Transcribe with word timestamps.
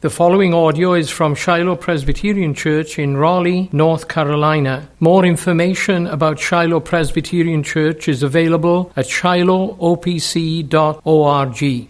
The 0.00 0.10
following 0.10 0.54
audio 0.54 0.94
is 0.94 1.10
from 1.10 1.34
Shiloh 1.34 1.74
Presbyterian 1.74 2.54
Church 2.54 3.00
in 3.00 3.16
Raleigh, 3.16 3.68
North 3.72 4.06
Carolina. 4.06 4.88
More 5.00 5.24
information 5.24 6.06
about 6.06 6.38
Shiloh 6.38 6.78
Presbyterian 6.78 7.64
Church 7.64 8.06
is 8.06 8.22
available 8.22 8.92
at 8.94 9.06
shilohopc.org. 9.06 11.88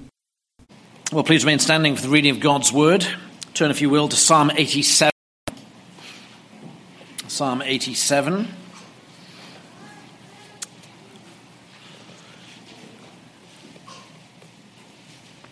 Well, 1.13 1.23
please 1.23 1.45
remain 1.45 1.59
standing 1.59 1.97
for 1.97 2.03
the 2.03 2.09
reading 2.09 2.31
of 2.31 2.41
God's 2.41 2.73
Word. 2.73 3.07
Turn, 3.53 3.71
if 3.71 3.83
you 3.83 3.91
will, 3.91 4.09
to 4.09 4.17
Psalm 4.17 4.53
87. 4.57 5.13
Psalm 7.27 7.61
87. 7.61 8.49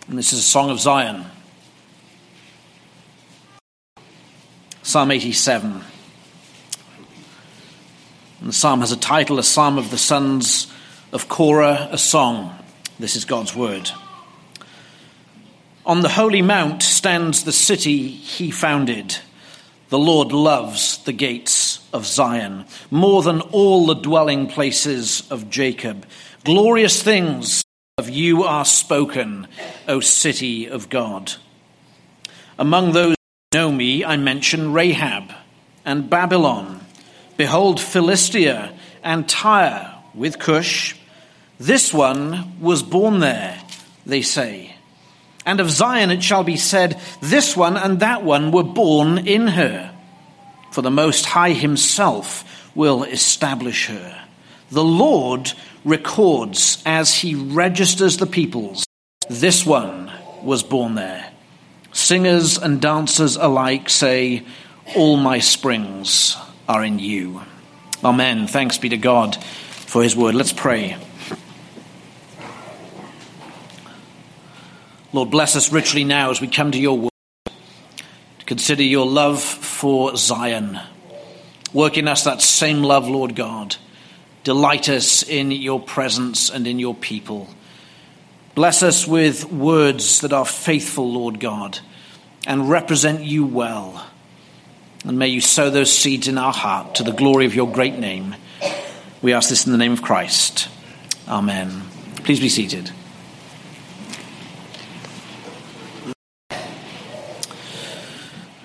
And 0.07 0.17
this 0.17 0.33
is 0.33 0.39
a 0.39 0.41
song 0.41 0.71
of 0.71 0.79
Zion. 0.79 1.23
Psalm 4.87 5.11
87. 5.11 5.83
And 8.39 8.49
the 8.49 8.53
psalm 8.53 8.79
has 8.79 8.93
a 8.93 8.97
title, 8.97 9.37
a 9.37 9.43
psalm 9.43 9.77
of 9.77 9.91
the 9.91 9.97
sons 9.97 10.71
of 11.11 11.27
Korah, 11.27 11.89
a 11.91 11.97
song. 11.97 12.57
This 12.97 13.17
is 13.17 13.25
God's 13.25 13.53
word. 13.53 13.91
On 15.85 15.99
the 15.99 16.07
holy 16.07 16.41
mount 16.41 16.83
stands 16.83 17.43
the 17.43 17.51
city 17.51 18.07
he 18.07 18.49
founded. 18.49 19.17
The 19.89 19.99
Lord 19.99 20.31
loves 20.31 21.03
the 21.03 21.11
gates 21.11 21.85
of 21.91 22.05
Zion 22.05 22.63
more 22.89 23.21
than 23.23 23.41
all 23.41 23.87
the 23.87 23.93
dwelling 23.93 24.47
places 24.47 25.29
of 25.29 25.49
Jacob. 25.49 26.05
Glorious 26.45 27.03
things 27.03 27.61
of 27.97 28.09
you 28.09 28.43
are 28.45 28.63
spoken, 28.63 29.49
O 29.85 29.99
city 29.99 30.65
of 30.65 30.87
God. 30.87 31.33
Among 32.57 32.93
those 32.93 33.16
know 33.57 33.71
me, 33.71 34.05
I 34.05 34.17
mention 34.17 34.71
Rahab 34.71 35.33
and 35.83 36.11
Babylon. 36.11 36.79
Behold, 37.37 37.81
Philistia 37.81 38.71
and 39.01 39.27
Tyre 39.27 39.95
with 40.13 40.37
Cush. 40.37 40.95
This 41.59 41.91
one 41.91 42.61
was 42.61 42.83
born 42.83 43.19
there, 43.19 43.59
they 44.05 44.21
say. 44.21 44.75
And 45.43 45.59
of 45.59 45.71
Zion 45.71 46.11
it 46.11 46.21
shall 46.21 46.43
be 46.43 46.55
said, 46.55 47.01
This 47.19 47.57
one 47.57 47.77
and 47.77 47.99
that 48.01 48.23
one 48.23 48.51
were 48.51 48.61
born 48.61 49.27
in 49.27 49.47
her. 49.47 49.91
For 50.71 50.83
the 50.83 50.91
Most 50.91 51.25
High 51.25 51.53
Himself 51.53 52.43
will 52.75 53.05
establish 53.05 53.87
her. 53.87 54.23
The 54.69 54.83
Lord 54.83 55.51
records 55.83 56.83
as 56.85 57.15
He 57.15 57.33
registers 57.33 58.17
the 58.17 58.27
peoples. 58.27 58.85
This 59.29 59.65
one 59.65 60.11
was 60.43 60.61
born 60.61 60.93
there. 60.93 61.33
Singers 61.91 62.57
and 62.57 62.81
dancers 62.81 63.35
alike 63.35 63.89
say, 63.89 64.43
All 64.95 65.17
my 65.17 65.39
springs 65.39 66.37
are 66.67 66.83
in 66.83 66.99
you. 66.99 67.41
Amen. 68.03 68.47
Thanks 68.47 68.77
be 68.77 68.89
to 68.89 68.97
God 68.97 69.35
for 69.43 70.03
his 70.03 70.15
word. 70.15 70.35
Let's 70.35 70.53
pray. 70.53 70.97
Lord, 75.13 75.31
bless 75.31 75.55
us 75.55 75.71
richly 75.71 76.03
now 76.03 76.29
as 76.29 76.41
we 76.41 76.47
come 76.47 76.71
to 76.71 76.79
your 76.79 76.97
word. 76.97 77.11
To 77.45 78.45
consider 78.45 78.83
your 78.83 79.07
love 79.07 79.41
for 79.41 80.15
Zion. 80.15 80.79
Work 81.73 81.97
in 81.97 82.07
us 82.07 82.23
that 82.25 82.41
same 82.41 82.83
love, 82.83 83.07
Lord 83.07 83.35
God. 83.35 83.77
Delight 84.43 84.89
us 84.89 85.23
in 85.23 85.51
your 85.51 85.79
presence 85.79 86.49
and 86.49 86.67
in 86.67 86.79
your 86.79 86.95
people. 86.95 87.49
Bless 88.57 88.81
us 88.81 89.05
with 89.05 89.53
words 89.53 90.21
that 90.21 90.33
are 90.33 90.43
faithful, 90.43 91.13
Lord 91.13 91.39
God, 91.39 91.77
and 92.47 92.67
represent 92.67 93.21
you 93.21 93.45
well. 93.45 94.07
And 95.05 95.19
may 95.19 95.27
you 95.27 95.41
sow 95.41 95.69
those 95.69 95.95
seeds 95.95 96.27
in 96.27 96.39
our 96.39 96.51
heart 96.51 96.95
to 96.95 97.03
the 97.03 97.11
glory 97.11 97.45
of 97.45 97.53
your 97.53 97.71
great 97.71 97.99
name. 97.99 98.35
We 99.21 99.31
ask 99.33 99.49
this 99.49 99.67
in 99.67 99.73
the 99.73 99.77
name 99.77 99.93
of 99.93 100.01
Christ. 100.01 100.69
Amen. 101.27 101.83
Please 102.23 102.39
be 102.39 102.49
seated. 102.49 102.89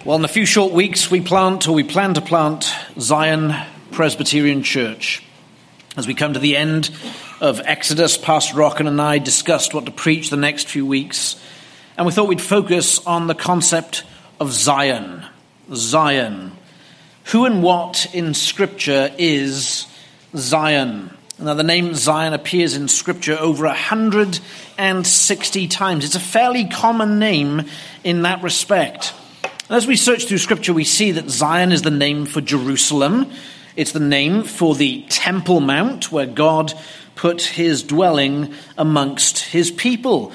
Well, 0.06 0.16
in 0.16 0.25
a 0.25 0.28
few 0.28 0.47
short 0.47 0.72
weeks, 0.72 1.10
we 1.10 1.20
plant, 1.20 1.69
or 1.69 1.75
we 1.75 1.84
plan 1.84 2.14
to 2.14 2.22
plant, 2.22 2.72
Zion 2.98 3.54
Presbyterian 3.91 4.62
Church. 4.62 5.22
As 5.94 6.06
we 6.06 6.14
come 6.14 6.32
to 6.32 6.41
the 6.41 6.56
end 6.56 6.88
of 7.42 7.60
Exodus, 7.60 8.16
Pastor 8.16 8.54
Rocken 8.54 8.88
and 8.88 8.98
I 8.98 9.19
discussed 9.19 9.75
what 9.75 9.84
to 9.84 9.92
preach 9.92 10.30
the 10.30 10.38
next 10.38 10.69
few 10.69 10.86
weeks, 10.86 11.36
and 11.98 12.06
we 12.06 12.12
thought 12.12 12.28
we'd 12.28 12.41
focus 12.41 13.06
on 13.06 13.26
the 13.26 13.34
concept 13.34 14.02
of 14.41 14.52
Zion. 14.52 15.26
Zion. 15.75 16.52
Who 17.25 17.44
and 17.44 17.62
what 17.62 18.06
in 18.14 18.32
Scripture 18.32 19.12
is 19.19 19.86
Zion? 20.34 21.14
Now, 21.38 21.52
the 21.52 21.62
name 21.62 21.94
Zion 21.94 22.32
appears 22.32 22.75
in 22.75 22.88
Scripture 22.88 23.36
over 23.38 23.66
160 23.66 25.69
times. 25.69 26.06
It's 26.06 26.14
a 26.14 26.20
fairly 26.20 26.69
common 26.69 27.19
name 27.19 27.66
in 28.02 28.22
that 28.22 28.42
respect. 28.42 29.12
As 29.69 29.86
we 29.86 29.97
search 29.97 30.25
through 30.25 30.38
Scripture, 30.38 30.72
we 30.72 30.84
see 30.84 31.10
that 31.12 31.28
Zion 31.28 31.70
is 31.70 31.82
the 31.82 31.91
name 31.91 32.25
for 32.25 32.41
Jerusalem. 32.41 33.31
It's 33.75 33.93
the 33.93 34.00
name 34.00 34.44
for 34.44 34.75
the 34.75 35.05
Temple 35.09 35.60
Mount, 35.60 36.12
where 36.12 36.27
God 36.27 36.75
put 37.15 37.43
his 37.43 37.83
dwelling 37.83 38.53
amongst 38.77 39.38
his 39.38 39.71
people. 39.71 40.33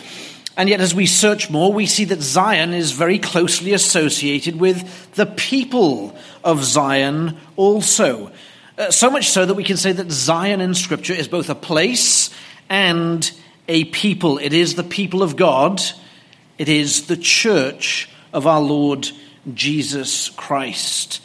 And 0.56 0.70
yet, 0.70 0.82
as 0.82 0.96
we 0.96 1.06
search 1.06 1.52
more, 1.52 1.72
we 1.72 1.86
see 1.86 2.06
that 2.06 2.22
Zion 2.22 2.74
is 2.74 2.92
very 2.92 3.20
closely 3.20 3.74
associated 3.74 4.60
with 4.60 5.14
the 5.14 5.28
people 5.28 6.18
of 6.44 6.64
Zion 6.64 7.38
also. 7.56 8.32
Uh, 8.76 8.90
so 8.90 9.12
much 9.12 9.30
so 9.30 9.46
that 9.46 9.54
we 9.54 9.64
can 9.64 9.78
say 9.78 9.92
that 9.92 10.12
Zion 10.12 10.60
in 10.60 10.74
Scripture 10.74 11.14
is 11.14 11.28
both 11.28 11.50
a 11.50 11.56
place 11.56 12.32
and 12.70 13.32
a 13.68 13.84
people. 13.86 14.40
It 14.40 14.54
is 14.54 14.74
the 14.74 14.84
people 14.84 15.22
of 15.22 15.36
God, 15.36 15.82
it 16.58 16.70
is 16.70 17.06
the 17.06 17.18
church 17.18 18.10
of 18.34 18.48
our 18.48 18.62
Lord 18.62 19.08
Jesus 19.54 20.30
Christ. 20.30 21.22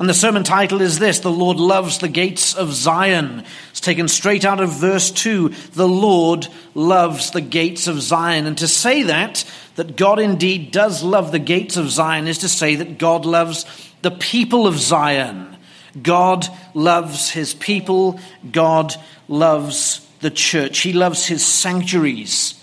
And 0.00 0.08
the 0.08 0.14
sermon 0.14 0.44
title 0.44 0.80
is 0.80 0.98
this 0.98 1.18
The 1.18 1.30
Lord 1.30 1.58
loves 1.58 1.98
the 1.98 2.08
gates 2.08 2.54
of 2.54 2.72
Zion. 2.72 3.44
It's 3.70 3.82
taken 3.82 4.08
straight 4.08 4.46
out 4.46 4.58
of 4.58 4.70
verse 4.70 5.10
2. 5.10 5.50
The 5.74 5.86
Lord 5.86 6.48
loves 6.74 7.32
the 7.32 7.42
gates 7.42 7.86
of 7.86 8.00
Zion. 8.00 8.46
And 8.46 8.56
to 8.58 8.66
say 8.66 9.02
that, 9.02 9.44
that 9.76 9.96
God 9.96 10.18
indeed 10.18 10.72
does 10.72 11.02
love 11.02 11.32
the 11.32 11.38
gates 11.38 11.76
of 11.76 11.90
Zion, 11.90 12.28
is 12.28 12.38
to 12.38 12.48
say 12.48 12.76
that 12.76 12.96
God 12.96 13.26
loves 13.26 13.66
the 14.00 14.10
people 14.10 14.66
of 14.66 14.78
Zion. 14.78 15.54
God 16.02 16.46
loves 16.72 17.28
his 17.30 17.52
people. 17.52 18.18
God 18.50 18.94
loves 19.28 20.08
the 20.20 20.30
church. 20.30 20.78
He 20.78 20.94
loves 20.94 21.26
his 21.26 21.44
sanctuaries. 21.44 22.54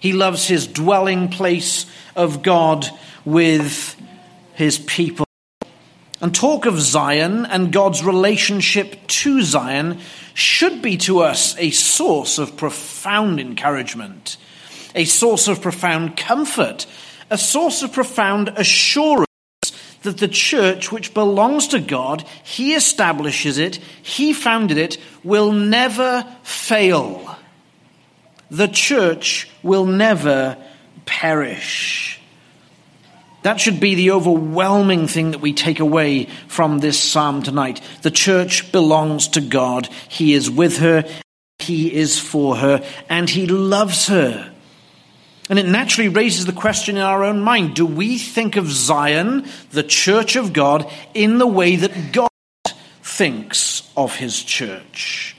He 0.00 0.12
loves 0.12 0.48
his 0.48 0.66
dwelling 0.66 1.28
place 1.28 1.86
of 2.16 2.42
God 2.42 2.88
with 3.24 3.94
his 4.54 4.76
people. 4.76 5.29
And 6.20 6.34
talk 6.34 6.66
of 6.66 6.78
Zion 6.78 7.46
and 7.46 7.72
God's 7.72 8.04
relationship 8.04 9.06
to 9.06 9.42
Zion 9.42 9.98
should 10.34 10.82
be 10.82 10.96
to 10.98 11.20
us 11.20 11.56
a 11.58 11.70
source 11.70 12.38
of 12.38 12.56
profound 12.56 13.40
encouragement, 13.40 14.36
a 14.94 15.06
source 15.06 15.48
of 15.48 15.62
profound 15.62 16.16
comfort, 16.16 16.86
a 17.30 17.38
source 17.38 17.82
of 17.82 17.92
profound 17.92 18.48
assurance 18.56 19.26
that 20.02 20.18
the 20.18 20.28
church 20.28 20.92
which 20.92 21.14
belongs 21.14 21.68
to 21.68 21.80
God, 21.80 22.24
He 22.42 22.74
establishes 22.74 23.58
it, 23.58 23.76
He 24.02 24.32
founded 24.32 24.78
it, 24.78 24.98
will 25.24 25.52
never 25.52 26.26
fail. 26.42 27.36
The 28.50 28.68
church 28.68 29.48
will 29.62 29.86
never 29.86 30.56
perish. 31.06 32.19
That 33.42 33.58
should 33.58 33.80
be 33.80 33.94
the 33.94 34.10
overwhelming 34.10 35.08
thing 35.08 35.30
that 35.30 35.40
we 35.40 35.52
take 35.52 35.80
away 35.80 36.26
from 36.46 36.78
this 36.78 36.98
psalm 36.98 37.42
tonight. 37.42 37.80
The 38.02 38.10
church 38.10 38.70
belongs 38.70 39.28
to 39.28 39.40
God. 39.40 39.88
He 40.08 40.34
is 40.34 40.50
with 40.50 40.78
her, 40.78 41.04
He 41.58 41.92
is 41.92 42.18
for 42.18 42.56
her, 42.56 42.84
and 43.08 43.30
He 43.30 43.46
loves 43.46 44.08
her. 44.08 44.52
And 45.48 45.58
it 45.58 45.66
naturally 45.66 46.08
raises 46.08 46.46
the 46.46 46.52
question 46.52 46.96
in 46.96 47.02
our 47.02 47.24
own 47.24 47.40
mind 47.40 47.74
do 47.74 47.86
we 47.86 48.18
think 48.18 48.56
of 48.56 48.70
Zion, 48.70 49.48
the 49.72 49.82
church 49.82 50.36
of 50.36 50.52
God, 50.52 50.90
in 51.14 51.38
the 51.38 51.46
way 51.46 51.76
that 51.76 52.12
God 52.12 52.28
thinks 53.02 53.90
of 53.96 54.14
His 54.14 54.42
church? 54.42 55.34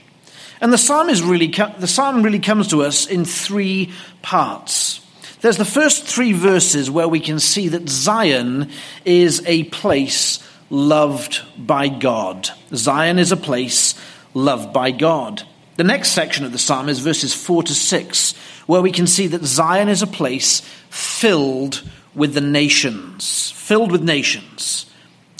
And 0.60 0.72
the 0.72 0.78
psalm, 0.78 1.08
is 1.08 1.22
really, 1.22 1.48
the 1.48 1.86
psalm 1.86 2.22
really 2.22 2.38
comes 2.38 2.68
to 2.68 2.82
us 2.82 3.06
in 3.06 3.24
three 3.24 3.92
parts. 4.22 5.01
There's 5.42 5.56
the 5.56 5.64
first 5.64 6.04
three 6.04 6.32
verses 6.32 6.88
where 6.88 7.08
we 7.08 7.18
can 7.18 7.40
see 7.40 7.66
that 7.68 7.88
Zion 7.88 8.70
is 9.04 9.42
a 9.44 9.64
place 9.64 10.38
loved 10.70 11.42
by 11.58 11.88
God. 11.88 12.48
Zion 12.72 13.18
is 13.18 13.32
a 13.32 13.36
place 13.36 13.96
loved 14.34 14.72
by 14.72 14.92
God. 14.92 15.42
The 15.78 15.82
next 15.82 16.12
section 16.12 16.44
of 16.44 16.52
the 16.52 16.58
psalm 16.58 16.88
is 16.88 17.00
verses 17.00 17.34
4 17.34 17.64
to 17.64 17.74
6, 17.74 18.34
where 18.66 18.82
we 18.82 18.92
can 18.92 19.08
see 19.08 19.26
that 19.26 19.42
Zion 19.42 19.88
is 19.88 20.00
a 20.00 20.06
place 20.06 20.60
filled 20.90 21.82
with 22.14 22.34
the 22.34 22.40
nations, 22.40 23.50
filled 23.50 23.90
with 23.90 24.02
nations. 24.04 24.86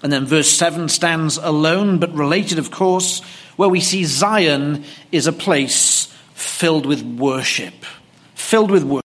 And 0.02 0.12
then 0.12 0.26
verse 0.26 0.50
7 0.50 0.88
stands 0.88 1.36
alone, 1.36 2.00
but 2.00 2.12
related, 2.12 2.58
of 2.58 2.72
course, 2.72 3.20
where 3.54 3.68
we 3.68 3.78
see 3.78 4.02
Zion 4.02 4.82
is 5.12 5.28
a 5.28 5.32
place 5.32 6.12
filled 6.34 6.86
with 6.86 7.02
worship. 7.02 7.84
Filled 8.34 8.72
with 8.72 8.82
worship. 8.82 9.01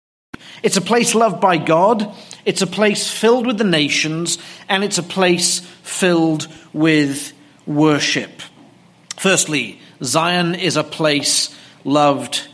It's 0.64 0.78
a 0.78 0.82
place 0.82 1.16
loved 1.16 1.40
by 1.40 1.58
God, 1.58 2.14
it's 2.46 2.62
a 2.62 2.68
place 2.68 3.10
filled 3.12 3.46
with 3.46 3.58
the 3.58 3.64
nations, 3.64 4.38
and 4.68 4.84
it's 4.84 4.98
a 4.98 5.04
place 5.04 5.60
filled 5.84 6.48
with 6.74 7.34
worship. 7.66 8.42
Firstly, 9.18 9.80
Zion 10.04 10.56
is 10.56 10.78
a 10.78 10.84
place 10.84 11.56
loved 11.84 12.48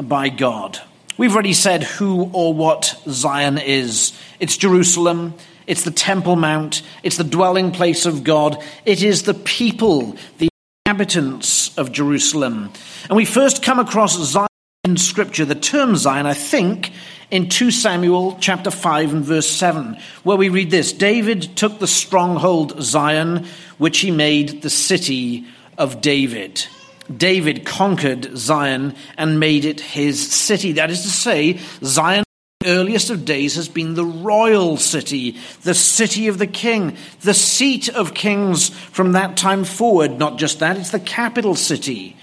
by 0.00 0.28
God. 0.28 0.80
We've 1.16 1.32
already 1.32 1.52
said 1.52 1.82
who 1.82 2.30
or 2.32 2.54
what 2.54 3.00
Zion 3.08 3.58
is. 3.58 4.12
It's 4.38 4.56
Jerusalem, 4.56 5.34
it's 5.66 5.82
the 5.82 5.90
Temple 5.90 6.36
Mount, 6.36 6.82
it's 7.02 7.16
the 7.16 7.24
dwelling 7.24 7.72
place 7.72 8.06
of 8.06 8.24
God, 8.24 8.62
it 8.84 9.02
is 9.02 9.24
the 9.24 9.34
people, 9.34 10.16
the 10.38 10.48
inhabitants 10.86 11.76
of 11.76 11.92
Jerusalem. 11.92 12.70
And 13.08 13.16
we 13.16 13.24
first 13.24 13.62
come 13.62 13.78
across 13.78 14.16
Zion 14.16 14.46
in 14.84 14.96
Scripture, 14.96 15.44
the 15.44 15.54
term 15.54 15.96
Zion, 15.96 16.26
I 16.26 16.34
think, 16.34 16.92
in 17.30 17.48
2 17.48 17.70
Samuel 17.70 18.36
chapter 18.40 18.70
5 18.70 19.12
and 19.12 19.24
verse 19.24 19.48
7, 19.48 19.98
where 20.22 20.36
we 20.36 20.48
read 20.48 20.70
this 20.70 20.92
David 20.92 21.56
took 21.56 21.78
the 21.78 21.86
stronghold 21.86 22.82
Zion, 22.82 23.46
which 23.76 23.98
he 23.98 24.10
made 24.10 24.62
the 24.62 24.70
city 24.70 25.46
of 25.76 26.00
David. 26.00 26.66
David 27.14 27.64
conquered 27.64 28.36
Zion 28.36 28.94
and 29.16 29.40
made 29.40 29.64
it 29.64 29.80
his 29.80 30.30
city. 30.30 30.72
That 30.72 30.90
is 30.90 31.02
to 31.02 31.08
say, 31.08 31.58
Zion 31.82 32.24
earliest 32.66 33.08
of 33.10 33.24
days 33.24 33.54
has 33.54 33.68
been 33.68 33.94
the 33.94 34.04
royal 34.04 34.76
city, 34.76 35.36
the 35.62 35.74
city 35.74 36.28
of 36.28 36.38
the 36.38 36.46
king, 36.46 36.96
the 37.20 37.34
seat 37.34 37.88
of 37.88 38.14
kings 38.14 38.68
from 38.68 39.12
that 39.12 39.36
time 39.36 39.64
forward. 39.64 40.18
Not 40.18 40.38
just 40.38 40.58
that, 40.58 40.76
it's 40.76 40.90
the 40.90 41.00
capital 41.00 41.54
city. 41.54 42.16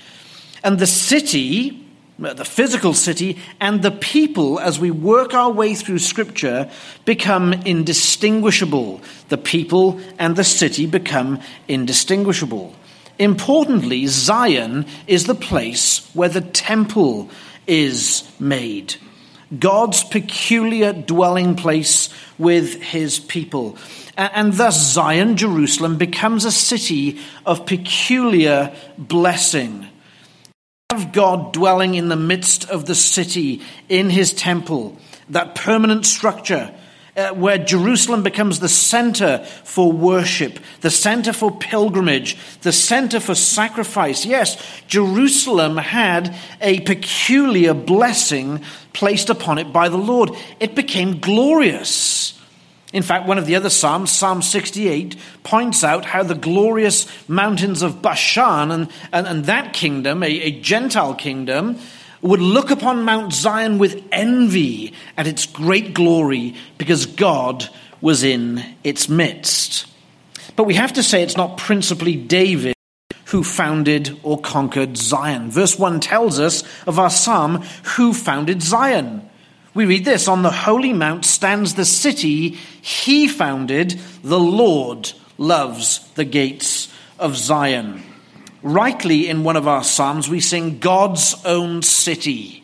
And 0.64 0.78
the 0.78 0.88
city, 0.88 1.85
Uh, 2.24 2.34
the 2.34 2.46
physical 2.46 2.94
city, 2.94 3.38
and 3.60 3.82
the 3.82 3.92
people, 3.92 4.58
as 4.58 4.80
we 4.80 4.90
work 4.90 5.34
our 5.34 5.52
way 5.52 5.76
through 5.76 6.00
Scripture, 6.00 6.70
become 7.04 7.52
indistinguishable. 7.52 9.02
The 9.28 9.38
people 9.38 10.00
and 10.18 10.38
the 10.38 10.46
city 10.46 10.86
become 10.86 11.42
indistinguishable. 11.68 12.74
Importantly, 13.20 14.08
Zion 14.08 14.86
is 15.08 15.26
the 15.26 15.36
place 15.36 16.10
where 16.14 16.30
the 16.30 16.40
temple 16.40 17.30
is 17.68 18.24
made. 18.40 18.96
God's 19.60 20.04
peculiar 20.04 20.94
dwelling 20.94 21.56
place 21.56 22.10
with 22.38 22.82
his 22.82 23.20
people. 23.20 23.78
And 24.18 24.54
thus, 24.54 24.94
Zion, 24.94 25.36
Jerusalem, 25.36 25.98
becomes 25.98 26.46
a 26.46 26.52
city 26.52 27.20
of 27.46 27.66
peculiar 27.66 28.74
blessing. 28.98 29.88
Have 30.92 31.14
God 31.14 31.52
dwelling 31.52 31.96
in 31.96 32.10
the 32.10 32.16
midst 32.16 32.70
of 32.70 32.86
the 32.86 32.94
city, 32.94 33.64
in 33.90 34.12
his 34.12 34.32
temple, 34.32 34.96
that 35.30 35.56
permanent 35.56 36.06
structure 36.06 36.72
uh, 37.18 37.30
where 37.30 37.58
Jerusalem 37.58 38.22
becomes 38.22 38.60
the 38.60 38.70
center 38.70 39.40
for 39.64 39.92
worship, 39.92 40.60
the 40.82 40.92
center 40.92 41.34
for 41.34 41.52
pilgrimage, 41.58 42.38
the 42.62 42.72
center 42.72 43.20
for 43.20 43.34
sacrifice. 43.34 44.28
Yes, 44.28 44.62
Jerusalem 44.86 45.78
had 45.78 46.36
a 46.62 46.82
peculiar 46.82 47.74
blessing 47.74 48.64
placed 48.94 49.32
upon 49.32 49.58
it 49.58 49.74
by 49.74 49.90
the 49.90 49.98
Lord. 49.98 50.32
It 50.60 50.76
became 50.76 51.20
glorious. 51.20 52.35
In 52.96 53.04
fact, 53.04 53.28
one 53.28 53.38
of 53.38 53.46
the 53.46 53.58
other 53.58 53.70
Psalms, 53.70 54.10
Psalm 54.10 54.42
68, 54.42 55.18
points 55.44 55.84
out 55.84 56.06
how 56.06 56.24
the 56.24 56.34
glorious 56.34 57.08
mountains 57.28 57.82
of 57.82 58.02
Bashan 58.02 58.72
and, 58.72 58.90
and, 59.12 59.28
and 59.28 59.46
that 59.48 59.74
kingdom, 59.74 60.24
a, 60.24 60.28
a 60.28 60.62
Gentile 60.62 61.14
kingdom, 61.14 61.78
would 62.22 62.40
look 62.40 62.72
upon 62.72 63.04
Mount 63.04 63.34
Zion 63.34 63.80
with 63.80 64.02
envy 64.14 64.94
at 65.18 65.28
its 65.28 65.46
great 65.46 65.94
glory 65.94 66.56
because 66.78 67.06
God 67.06 67.68
was 68.00 68.24
in 68.24 68.64
its 68.86 69.10
midst. 69.10 69.88
But 70.56 70.64
we 70.64 70.76
have 70.76 70.94
to 70.94 71.04
say 71.04 71.22
it's 71.22 71.36
not 71.36 71.58
principally 71.58 72.16
David 72.16 72.76
who 73.26 73.44
founded 73.44 74.18
or 74.24 74.40
conquered 74.40 74.96
Zion. 74.96 75.52
Verse 75.52 75.78
1 75.78 76.00
tells 76.00 76.40
us 76.40 76.64
of 76.88 76.98
our 76.98 77.10
psalm 77.10 77.62
who 77.98 78.14
founded 78.14 78.62
Zion. 78.62 79.30
We 79.76 79.86
read 79.86 80.06
this 80.06 80.28
On 80.28 80.42
the 80.42 80.50
holy 80.50 80.94
mount 80.94 81.24
stands 81.26 81.76
the 81.76 81.86
city 81.86 82.58
he 82.82 83.28
founded, 83.28 84.00
the 84.24 84.40
Lord 84.40 85.12
loves 85.38 86.00
the 86.16 86.26
gates 86.26 86.92
of 87.20 87.38
Zion 87.38 88.02
rightly 88.66 89.30
in 89.30 89.44
one 89.44 89.56
of 89.56 89.68
our 89.68 89.84
Psalms, 89.84 90.28
we 90.28 90.42
sing 90.42 90.80
God's 90.80 91.36
own 91.46 91.84
city. 91.84 92.64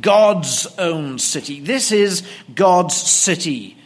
God's 0.00 0.66
own 0.78 1.18
city. 1.18 1.60
This 1.60 1.90
is 1.90 2.22
God's 2.54 2.94
city. 2.94 3.76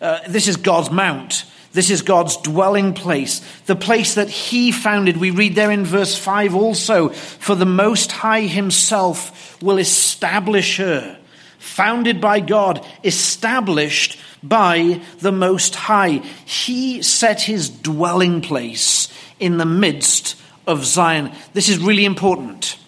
Uh, 0.00 0.18
this 0.28 0.48
is 0.48 0.56
God's 0.56 0.90
mount. 0.90 1.44
This 1.72 1.90
is 1.90 2.02
God's 2.02 2.36
dwelling 2.38 2.94
place, 2.94 3.40
the 3.66 3.76
place 3.76 4.14
that 4.14 4.28
He 4.28 4.72
founded. 4.72 5.16
We 5.16 5.30
read 5.30 5.54
there 5.54 5.70
in 5.70 5.84
verse 5.84 6.18
5 6.18 6.54
also, 6.54 7.08
for 7.08 7.54
the 7.54 7.66
Most 7.66 8.12
High 8.12 8.42
Himself 8.42 9.60
will 9.62 9.78
establish 9.78 10.78
her. 10.78 11.18
Founded 11.64 12.20
by 12.20 12.40
God, 12.40 12.86
established 13.02 14.18
by 14.42 15.00
the 15.18 15.32
Most 15.32 15.74
High. 15.74 16.18
He 16.44 17.02
set 17.02 17.40
His 17.40 17.70
dwelling 17.70 18.42
place 18.42 19.08
in 19.40 19.56
the 19.56 19.64
midst 19.64 20.36
of 20.66 20.84
Zion. 20.84 21.32
This 21.52 21.68
is 21.68 21.78
really 21.78 22.04
important. 22.04 22.78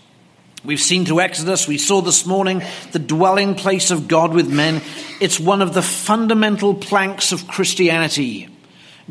We've 0.63 0.79
seen 0.79 1.05
through 1.05 1.21
Exodus, 1.21 1.67
we 1.67 1.79
saw 1.79 2.03
this 2.03 2.27
morning 2.27 2.63
the 2.93 2.99
dwelling 2.99 3.55
place 3.55 3.91
of 3.91 4.09
God 4.09 4.35
with 4.35 4.53
men. 4.53 4.83
It's 5.21 5.41
one 5.41 5.63
of 5.63 5.73
the 5.75 5.83
fundamental 5.83 6.75
planks 6.75 7.33
of 7.33 7.49
Christianity. 7.49 8.49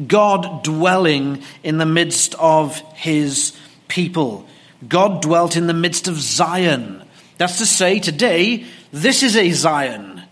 God 0.07 0.63
dwelling 0.63 1.41
in 1.63 1.79
the 1.79 1.85
midst 1.85 2.35
of 2.35 2.79
his 2.93 3.57
people. 3.87 4.45
God 4.87 5.21
dwelt 5.21 5.57
in 5.57 5.67
the 5.67 5.73
midst 5.73 6.07
of 6.07 6.15
Zion. 6.15 7.01
That's 7.37 7.57
to 7.57 7.65
say, 7.65 7.99
today, 7.99 8.65
this 8.95 9.23
is 9.23 9.35
a 9.35 9.51
Zion. 9.51 10.23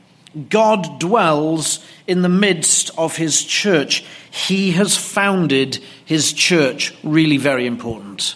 God 0.49 0.97
dwells 0.97 1.85
in 2.07 2.21
the 2.21 2.29
midst 2.29 2.91
of 2.97 3.17
his 3.17 3.43
church. 3.43 4.05
He 4.31 4.71
has 4.71 4.95
founded 4.95 5.79
his 6.05 6.31
church. 6.31 6.95
Really 7.03 7.35
very 7.35 7.67
important. 7.67 8.35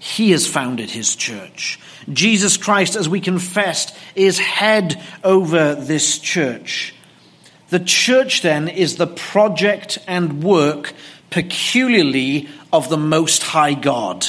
He 0.00 0.32
has 0.32 0.48
founded 0.48 0.90
his 0.90 1.14
church. 1.14 1.78
Jesus 2.12 2.56
Christ, 2.56 2.96
as 2.96 3.08
we 3.08 3.20
confessed, 3.20 3.96
is 4.16 4.40
head 4.40 5.00
over 5.22 5.76
this 5.76 6.18
church. 6.18 6.92
The 7.68 7.78
church 7.78 8.42
then 8.42 8.66
is 8.66 8.96
the 8.96 9.06
project 9.06 9.98
and 10.08 10.42
work 10.42 10.94
peculiarly 11.30 12.48
of 12.72 12.88
the 12.88 12.98
Most 12.98 13.44
High 13.44 13.74
God. 13.74 14.26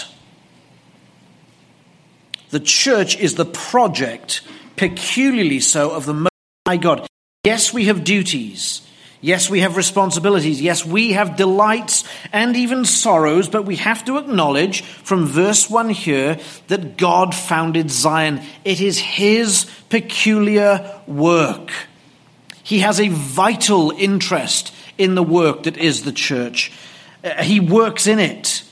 The 2.52 2.60
church 2.60 3.18
is 3.18 3.34
the 3.34 3.46
project 3.46 4.42
peculiarly 4.76 5.60
so 5.60 5.92
of 5.92 6.06
the 6.06 6.14
Most 6.14 6.30
High 6.68 6.78
God. 6.78 7.08
Yes, 7.44 7.74
we 7.74 7.86
have 7.86 8.04
duties. 8.04 8.82
Yes, 9.22 9.50
we 9.50 9.62
have 9.62 9.76
responsibilities. 9.76 10.62
Yes, 10.62 10.86
we 10.86 11.14
have 11.14 11.36
delights 11.36 12.04
and 12.32 12.56
even 12.56 12.86
sorrows, 12.86 13.50
but 13.50 13.66
we 13.66 13.78
have 13.78 14.06
to 14.06 14.18
acknowledge 14.18 14.84
from 14.84 15.26
verse 15.26 15.70
1 15.70 15.90
here 15.90 16.38
that 16.68 16.98
God 16.98 17.34
founded 17.34 17.90
Zion. 17.90 18.42
It 18.64 18.82
is 18.82 19.00
His 19.00 19.66
peculiar 19.90 21.02
work. 21.08 21.72
He 22.64 22.80
has 22.80 23.00
a 23.00 23.10
vital 23.10 23.92
interest 23.92 24.74
in 24.98 25.16
the 25.16 25.24
work 25.24 25.64
that 25.64 25.78
is 25.78 26.04
the 26.04 26.12
church. 26.12 26.72
Uh, 27.24 27.42
he 27.42 27.60
works 27.60 28.06
in 28.08 28.20
it. 28.20 28.64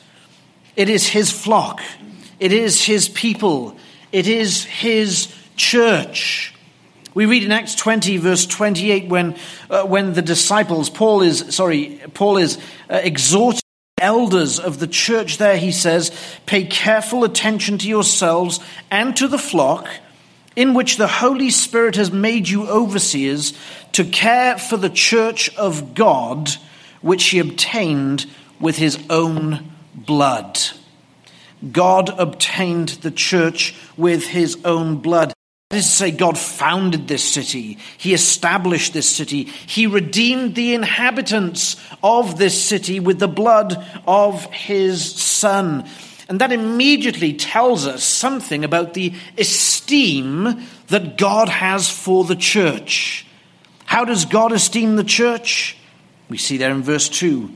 It 0.76 0.90
is 0.90 1.08
His 1.08 1.32
flock. 1.32 1.82
It 2.40 2.52
is 2.52 2.84
His 2.84 3.10
people. 3.10 3.78
It 4.12 4.28
is 4.28 4.66
His 4.66 5.34
church. 5.56 6.54
We 7.14 7.26
read 7.26 7.44
in 7.44 7.52
Acts 7.52 7.76
20, 7.76 8.18
verse 8.18 8.46
28, 8.46 9.08
when, 9.08 9.36
uh, 9.70 9.84
when 9.84 10.14
the 10.14 10.22
disciples, 10.22 10.90
Paul 10.90 11.22
is, 11.22 11.56
sorry, 11.56 12.02
Paul 12.14 12.38
is 12.38 12.58
uh, 12.90 13.00
exhorting 13.04 13.62
elders 14.00 14.60
of 14.60 14.80
the 14.80 14.88
church 14.88 15.38
there, 15.38 15.58
he 15.58 15.72
says, 15.72 16.12
Pay 16.46 16.66
careful 16.66 17.24
attention 17.24 17.78
to 17.80 17.88
yourselves 17.88 18.60
and 18.92 19.16
to 19.18 19.28
the 19.28 19.38
flock 19.38 19.88
in 20.56 20.74
which 20.74 20.98
the 20.98 21.08
Holy 21.08 21.50
Spirit 21.50 21.96
has 21.96 22.12
made 22.12 22.48
you 22.48 22.68
overseers 22.68 23.54
to 23.94 24.04
care 24.04 24.58
for 24.58 24.78
the 24.78 24.90
church 24.90 25.56
of 25.56 25.94
God, 25.96 26.50
which 27.02 27.26
he 27.26 27.40
obtained 27.40 28.26
with 28.60 28.78
his 28.78 29.00
own 29.10 29.72
blood. 29.96 30.60
God 31.72 32.10
obtained 32.20 32.90
the 32.90 33.12
church 33.12 33.76
with 33.96 34.28
his 34.28 34.58
own 34.66 34.98
blood. 34.98 35.34
That 35.70 35.78
is 35.78 35.86
to 35.86 35.92
say, 35.92 36.12
God 36.12 36.38
founded 36.38 37.08
this 37.08 37.24
city. 37.24 37.80
He 37.98 38.14
established 38.14 38.94
this 38.94 39.10
city. 39.10 39.44
He 39.44 39.88
redeemed 39.88 40.56
the 40.56 40.74
inhabitants 40.74 41.78
of 42.04 42.38
this 42.38 42.62
city 42.62 43.00
with 43.00 43.20
the 43.20 43.28
blood 43.28 43.84
of 44.06 44.46
his 44.46 45.04
son. 45.04 45.90
And 46.30 46.40
that 46.42 46.52
immediately 46.52 47.34
tells 47.34 47.86
us 47.88 48.04
something 48.04 48.64
about 48.64 48.94
the 48.94 49.14
esteem 49.38 50.64
that 50.88 51.18
God 51.18 51.50
has 51.50 51.90
for 51.90 52.24
the 52.24 52.36
church. 52.36 53.26
How 53.86 54.06
does 54.06 54.26
God 54.26 54.52
esteem 54.52 54.96
the 54.96 55.04
church? 55.04 55.78
We 56.30 56.38
see 56.38 56.58
there 56.58 56.72
in 56.72 56.84
verse 56.84 57.10
2 57.10 57.50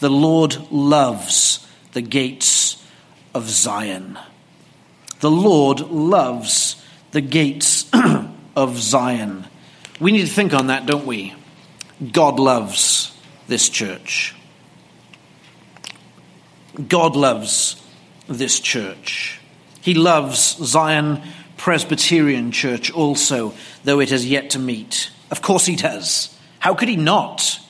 the 0.00 0.10
Lord 0.10 0.70
loves 0.70 1.66
the 1.92 2.00
gates 2.00 2.82
of 3.34 3.48
Zion. 3.48 4.18
The 5.20 5.30
Lord 5.30 5.80
loves 5.80 6.79
the 7.12 7.20
gates 7.20 7.90
of 8.56 8.78
Zion. 8.78 9.46
We 10.00 10.12
need 10.12 10.26
to 10.26 10.32
think 10.32 10.54
on 10.54 10.68
that, 10.68 10.86
don't 10.86 11.06
we? 11.06 11.34
God 12.12 12.38
loves 12.38 13.16
this 13.48 13.68
church. 13.68 14.34
God 16.88 17.16
loves 17.16 17.82
this 18.28 18.60
church. 18.60 19.40
He 19.80 19.94
loves 19.94 20.56
Zion 20.56 21.20
Presbyterian 21.56 22.52
Church 22.52 22.90
also, 22.90 23.52
though 23.84 24.00
it 24.00 24.10
has 24.10 24.26
yet 24.26 24.50
to 24.50 24.58
meet. 24.58 25.10
Of 25.30 25.42
course 25.42 25.66
he 25.66 25.76
does. 25.76 26.34
How 26.58 26.74
could 26.74 26.88
he 26.88 26.96
not? 26.96 27.60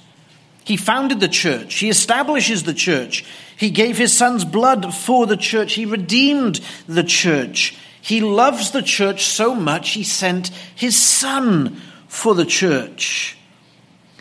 He 0.64 0.76
founded 0.76 1.20
the 1.20 1.28
church. 1.28 1.74
He 1.76 1.88
establishes 1.88 2.62
the 2.62 2.74
church. 2.74 3.24
He 3.56 3.70
gave 3.70 3.98
his 3.98 4.16
son's 4.16 4.44
blood 4.44 4.94
for 4.94 5.26
the 5.26 5.36
church. 5.36 5.72
He 5.74 5.86
redeemed 5.86 6.60
the 6.86 7.02
church. 7.02 7.76
He 8.00 8.20
loves 8.20 8.70
the 8.70 8.82
church 8.82 9.24
so 9.24 9.54
much, 9.54 9.90
he 9.90 10.04
sent 10.04 10.48
his 10.74 10.96
son 10.96 11.80
for 12.08 12.34
the 12.34 12.46
church. 12.46 13.36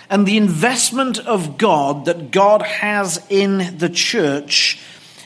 And 0.09 0.25
the 0.25 0.37
investment 0.37 1.19
of 1.19 1.57
God 1.57 2.05
that 2.05 2.31
God 2.31 2.63
has 2.63 3.23
in 3.29 3.77
the 3.77 3.89
church 3.89 4.79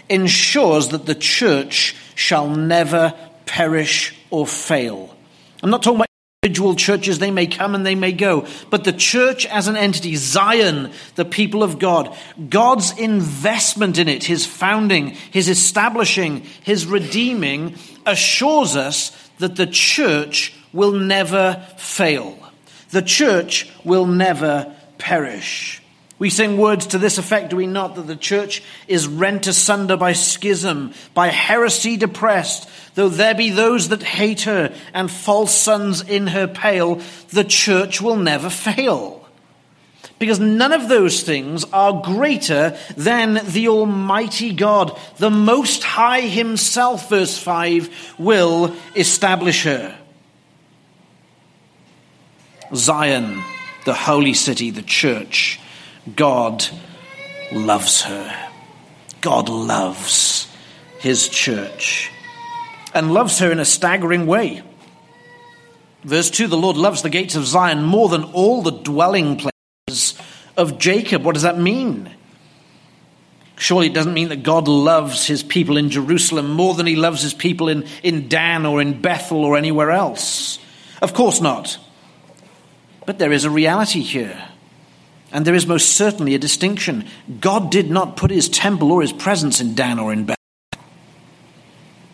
ensures 0.10 0.90
that 0.90 1.06
the 1.06 1.16
church 1.16 1.96
shall 2.16 2.50
never 2.50 3.14
perish 3.46 4.16
or 4.30 4.46
fail. 4.46 5.16
I'm 5.62 5.70
not 5.70 5.82
talking 5.82 5.98
about 5.98 6.10
individual 6.44 6.76
churches, 6.76 7.20
they 7.20 7.32
may 7.32 7.48
come 7.48 7.74
and 7.74 7.86
they 7.86 7.96
may 7.96 8.12
go, 8.12 8.46
but 8.70 8.84
the 8.84 8.92
church 8.92 9.46
as 9.46 9.70
an 9.70 9.78
entity, 9.78 10.16
Zion, 10.18 10.92
the 11.16 11.24
people 11.24 11.64
of 11.64 11.80
God, 11.80 12.14
God's 12.50 12.98
investment 13.00 13.98
in 13.98 14.10
it, 14.10 14.26
his 14.26 14.46
founding, 14.46 15.12
his 15.32 15.48
establishing, 15.48 16.42
his 16.64 16.86
redeeming, 16.86 17.76
assures 18.06 18.76
us 18.76 19.18
that 19.40 19.56
the 19.56 19.68
church 19.68 20.54
will 20.74 20.92
never 20.92 21.66
fail. 21.78 22.38
The 22.90 23.02
church 23.02 23.72
will 23.86 24.06
never 24.06 24.76
perish. 24.98 25.82
We 26.20 26.30
sing 26.30 26.58
words 26.58 26.88
to 26.88 26.98
this 26.98 27.18
effect, 27.18 27.52
do 27.52 27.56
we 27.56 27.68
not? 27.68 27.96
That 27.96 28.08
the 28.08 28.16
church 28.16 28.64
is 28.88 29.08
rent 29.08 29.48
asunder 29.48 29.98
by 29.98 30.14
schism, 30.14 30.94
by 31.14 31.28
heresy 31.28 31.98
depressed. 31.98 32.70
Though 32.96 33.10
there 33.10 33.34
be 33.34 33.50
those 33.50 33.90
that 33.90 34.04
hate 34.04 34.42
her 34.42 34.74
and 34.94 35.10
false 35.10 35.54
sons 35.54 36.02
in 36.02 36.28
her 36.28 36.48
pale, 36.48 37.02
the 37.30 37.44
church 37.44 38.02
will 38.02 38.18
never 38.18 38.50
fail. 38.50 39.28
Because 40.20 40.40
none 40.40 40.72
of 40.72 40.90
those 40.90 41.24
things 41.24 41.66
are 41.74 42.02
greater 42.02 42.78
than 42.96 43.42
the 43.46 43.68
Almighty 43.68 44.54
God. 44.54 44.98
The 45.18 45.32
Most 45.32 45.84
High 45.84 46.22
Himself, 46.22 47.10
verse 47.10 47.38
5, 47.38 48.16
will 48.20 48.76
establish 48.96 49.64
her. 49.64 49.98
Zion, 52.76 53.44
the 53.86 53.94
holy 53.94 54.34
city, 54.34 54.70
the 54.72 54.82
church, 54.82 55.60
God 56.16 56.66
loves 57.52 58.04
her. 58.04 58.50
God 59.22 59.50
loves 59.50 60.48
His 61.00 61.28
church 61.28 62.13
and 62.94 63.14
loves 63.14 63.40
her 63.40 63.52
in 63.52 63.60
a 63.60 63.66
staggering 63.66 64.26
way. 64.28 64.62
Verse 66.04 66.30
2 66.30 66.48
The 66.48 66.58
Lord 66.58 66.78
loves 66.78 67.02
the 67.02 67.10
gates 67.10 67.36
of 67.36 67.46
Zion 67.46 67.84
more 67.84 68.10
than 68.10 68.24
all 68.24 68.62
the 68.62 68.72
dwelling 68.72 69.38
places 69.38 70.20
of 70.58 70.78
Jacob. 70.78 71.24
What 71.24 71.34
does 71.34 71.44
that 71.44 71.58
mean? 71.58 72.10
Surely 73.56 73.88
it 73.88 73.94
doesn't 73.94 74.14
mean 74.14 74.30
that 74.30 74.44
God 74.44 74.68
loves 74.68 75.26
his 75.26 75.44
people 75.44 75.78
in 75.78 75.90
Jerusalem 75.90 76.52
more 76.52 76.74
than 76.74 76.88
he 76.88 76.96
loves 76.96 77.22
his 77.22 77.34
people 77.34 77.70
in, 77.70 77.86
in 78.02 78.28
Dan 78.28 78.66
or 78.66 78.82
in 78.82 79.00
Bethel 79.00 79.46
or 79.46 79.58
anywhere 79.58 79.92
else. 79.92 80.60
Of 81.02 81.14
course 81.14 81.40
not. 81.40 81.78
But 83.06 83.20
there 83.20 83.32
is 83.32 83.46
a 83.46 83.50
reality 83.50 84.02
here. 84.02 84.50
And 85.32 85.46
there 85.46 85.56
is 85.56 85.66
most 85.66 85.94
certainly 85.94 86.36
a 86.36 86.40
distinction. 86.40 87.06
God 87.40 87.72
did 87.72 87.90
not 87.90 88.18
put 88.18 88.32
his 88.32 88.50
temple 88.50 88.92
or 88.92 89.02
his 89.02 89.14
presence 89.14 89.62
in 89.62 89.76
Dan 89.76 90.00
or 90.00 90.14
in 90.14 90.26
Bethel. 90.26 90.43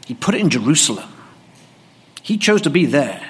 He 0.09 0.15
put 0.15 0.33
it 0.33 0.41
in 0.41 0.49
Jerusalem. 0.49 1.07
He 2.23 2.39
chose 2.39 2.63
to 2.63 2.71
be 2.71 2.87
there. 2.87 3.23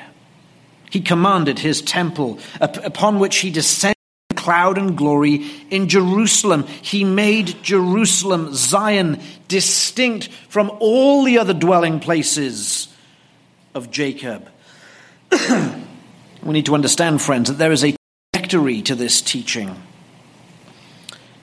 He 0.89 1.01
commanded 1.01 1.59
his 1.59 1.81
temple, 1.81 2.39
upon 2.61 3.19
which 3.19 3.35
he 3.39 3.51
descended 3.51 3.97
in 4.29 4.37
cloud 4.37 4.77
and 4.77 4.97
glory 4.97 5.45
in 5.69 5.89
Jerusalem. 5.89 6.63
He 6.81 7.03
made 7.03 7.61
Jerusalem, 7.63 8.53
Zion, 8.53 9.19
distinct 9.49 10.29
from 10.47 10.71
all 10.79 11.25
the 11.25 11.39
other 11.39 11.53
dwelling 11.53 11.99
places 11.99 12.87
of 13.75 13.91
Jacob. 13.91 14.49
we 15.31 16.53
need 16.53 16.67
to 16.67 16.75
understand, 16.75 17.21
friends, 17.21 17.49
that 17.49 17.57
there 17.57 17.73
is 17.73 17.83
a 17.83 17.93
trajectory 18.31 18.81
to 18.83 18.95
this 18.95 19.21
teaching. 19.21 19.75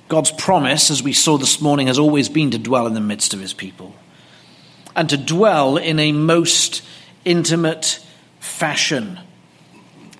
God's 0.09 0.31
promise, 0.31 0.91
as 0.91 1.03
we 1.03 1.13
saw 1.13 1.37
this 1.37 1.61
morning, 1.61 1.89
has 1.89 1.99
always 1.99 2.31
been 2.31 2.53
to 2.53 2.59
dwell 2.59 2.87
in 2.87 2.95
the 2.95 3.01
midst 3.03 3.35
of 3.35 3.41
his 3.41 3.53
people 3.53 3.95
and 4.97 5.11
to 5.11 5.17
dwell 5.17 5.77
in 5.77 6.01
a 6.01 6.11
most 6.11 6.83
intimate 7.25 8.01
fashion. 8.41 9.21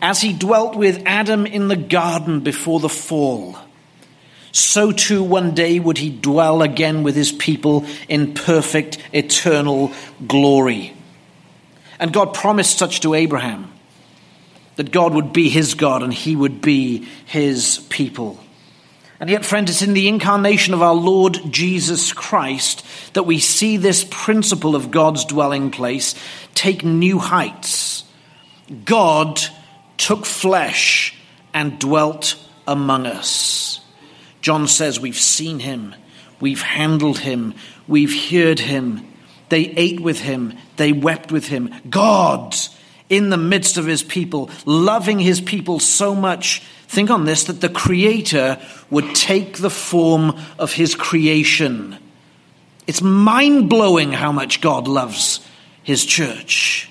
As 0.03 0.21
he 0.21 0.35
dwelt 0.35 0.77
with 0.77 1.03
Adam 1.07 1.47
in 1.47 1.69
the 1.69 1.77
garden 1.77 2.41
before 2.41 2.79
the 2.79 2.89
fall, 2.89 3.57
so 4.53 4.93
too 4.93 5.23
one 5.23 5.55
day 5.55 5.81
would 5.81 5.99
he 5.99 6.11
dwell 6.11 6.63
again 6.63 7.03
with 7.03 7.17
his 7.17 7.33
people 7.33 7.87
in 8.09 8.35
perfect 8.35 8.99
eternal 9.13 9.93
glory. 10.27 10.95
And 11.99 12.13
God 12.13 12.35
promised 12.35 12.79
such 12.79 13.01
to 13.01 13.15
Abraham 13.15 13.73
that 14.77 14.93
God 14.93 15.15
would 15.15 15.33
be 15.33 15.49
his 15.49 15.75
God 15.75 16.03
and 16.03 16.13
he 16.13 16.37
would 16.37 16.61
be 16.61 17.07
his 17.25 17.79
people. 17.89 18.39
And 19.19 19.31
yet, 19.31 19.45
friend, 19.45 19.69
it's 19.69 19.83
in 19.83 19.95
the 19.95 20.09
incarnation 20.09 20.75
of 20.75 20.83
our 20.83 20.95
Lord 20.95 21.39
Jesus 21.51 22.13
Christ 22.13 22.85
that 23.15 23.23
we 23.23 23.39
see 23.39 23.77
this 23.77 24.07
principle 24.11 24.77
of 24.77 24.91
God's 24.91 25.25
dwelling 25.25 25.71
place 25.71 26.15
take 26.55 26.85
new 26.85 27.19
heights. 27.19 28.05
God 28.85 29.41
took 29.97 30.27
flesh 30.27 31.15
and 31.55 31.79
dwelt 31.79 32.37
among 32.67 33.07
us. 33.07 33.81
John 34.43 34.69
says 34.69 35.01
we've 35.01 35.17
seen 35.17 35.61
him, 35.61 35.95
we've 36.41 36.63
handled 36.63 37.19
him, 37.19 37.55
we've 37.89 38.31
heard 38.31 38.59
him. 38.59 39.13
They 39.49 39.67
ate 39.71 40.01
with 40.01 40.21
him, 40.21 40.59
they 40.77 40.93
wept 40.93 41.33
with 41.33 41.47
him. 41.47 41.73
God 41.89 42.55
in 43.09 43.31
the 43.31 43.37
midst 43.37 43.79
of 43.79 43.87
his 43.87 44.03
people, 44.03 44.51
loving 44.65 45.19
his 45.19 45.41
people 45.41 45.79
so 45.79 46.15
much 46.15 46.63
Think 46.89 47.11
on 47.11 47.25
this 47.25 47.45
that 47.45 47.61
the 47.61 47.69
Creator 47.69 48.59
would 48.91 49.15
take 49.15 49.59
the 49.59 49.71
form 49.71 50.39
of 50.59 50.73
His 50.73 50.95
creation. 50.95 51.99
It's 52.87 53.03
mind 53.03 53.69
blowing 53.69 54.13
how 54.13 54.33
much 54.33 54.61
God 54.61 54.87
loves 54.87 55.41
His 55.83 56.05
church. 56.05 56.91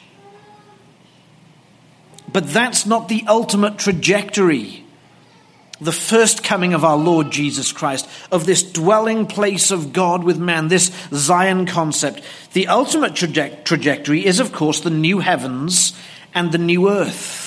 But 2.31 2.49
that's 2.49 2.85
not 2.85 3.07
the 3.07 3.23
ultimate 3.27 3.77
trajectory. 3.77 4.83
The 5.79 5.93
first 5.93 6.43
coming 6.43 6.73
of 6.73 6.83
our 6.85 6.97
Lord 6.97 7.31
Jesus 7.31 7.71
Christ, 7.71 8.07
of 8.31 8.45
this 8.45 8.63
dwelling 8.63 9.25
place 9.25 9.71
of 9.71 9.93
God 9.93 10.23
with 10.23 10.37
man, 10.37 10.67
this 10.67 10.91
Zion 11.13 11.65
concept. 11.65 12.21
The 12.53 12.67
ultimate 12.67 13.13
traje- 13.13 13.63
trajectory 13.63 14.25
is, 14.25 14.39
of 14.39 14.51
course, 14.51 14.81
the 14.81 14.89
new 14.89 15.19
heavens 15.19 15.93
and 16.33 16.51
the 16.51 16.57
new 16.57 16.89
earth 16.89 17.44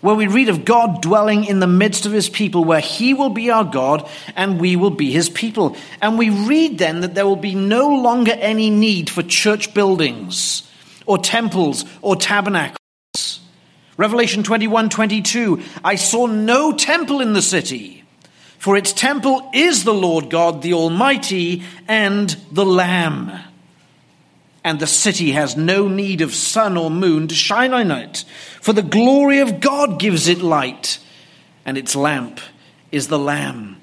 where 0.00 0.14
we 0.14 0.26
read 0.26 0.48
of 0.48 0.64
God 0.64 1.02
dwelling 1.02 1.44
in 1.44 1.58
the 1.58 1.66
midst 1.66 2.06
of 2.06 2.12
his 2.12 2.28
people, 2.28 2.64
where 2.64 2.80
he 2.80 3.14
will 3.14 3.30
be 3.30 3.50
our 3.50 3.64
God 3.64 4.08
and 4.36 4.60
we 4.60 4.76
will 4.76 4.90
be 4.90 5.10
his 5.10 5.28
people. 5.28 5.76
And 6.00 6.16
we 6.18 6.30
read 6.30 6.78
then 6.78 7.00
that 7.00 7.14
there 7.14 7.26
will 7.26 7.36
be 7.36 7.54
no 7.54 7.88
longer 7.88 8.32
any 8.32 8.70
need 8.70 9.10
for 9.10 9.22
church 9.22 9.74
buildings 9.74 10.62
or 11.06 11.18
temples 11.18 11.84
or 12.00 12.14
tabernacles. 12.14 12.78
Revelation 13.96 14.44
21 14.44 14.90
22, 14.90 15.60
I 15.82 15.96
saw 15.96 16.26
no 16.26 16.72
temple 16.72 17.20
in 17.20 17.32
the 17.32 17.42
city, 17.42 18.04
for 18.58 18.76
its 18.76 18.92
temple 18.92 19.50
is 19.52 19.82
the 19.82 19.94
Lord 19.94 20.30
God, 20.30 20.62
the 20.62 20.74
Almighty, 20.74 21.64
and 21.88 22.30
the 22.52 22.64
Lamb. 22.64 23.47
And 24.68 24.78
the 24.78 24.86
city 24.86 25.32
has 25.32 25.56
no 25.56 25.88
need 25.88 26.20
of 26.20 26.34
sun 26.34 26.76
or 26.76 26.90
moon 26.90 27.26
to 27.26 27.34
shine 27.34 27.72
on 27.72 27.90
it, 27.90 28.26
for 28.60 28.74
the 28.74 28.82
glory 28.82 29.38
of 29.38 29.60
God 29.60 29.98
gives 29.98 30.28
it 30.28 30.42
light, 30.42 30.98
and 31.64 31.78
its 31.78 31.96
lamp 31.96 32.38
is 32.92 33.08
the 33.08 33.18
Lamb. 33.18 33.80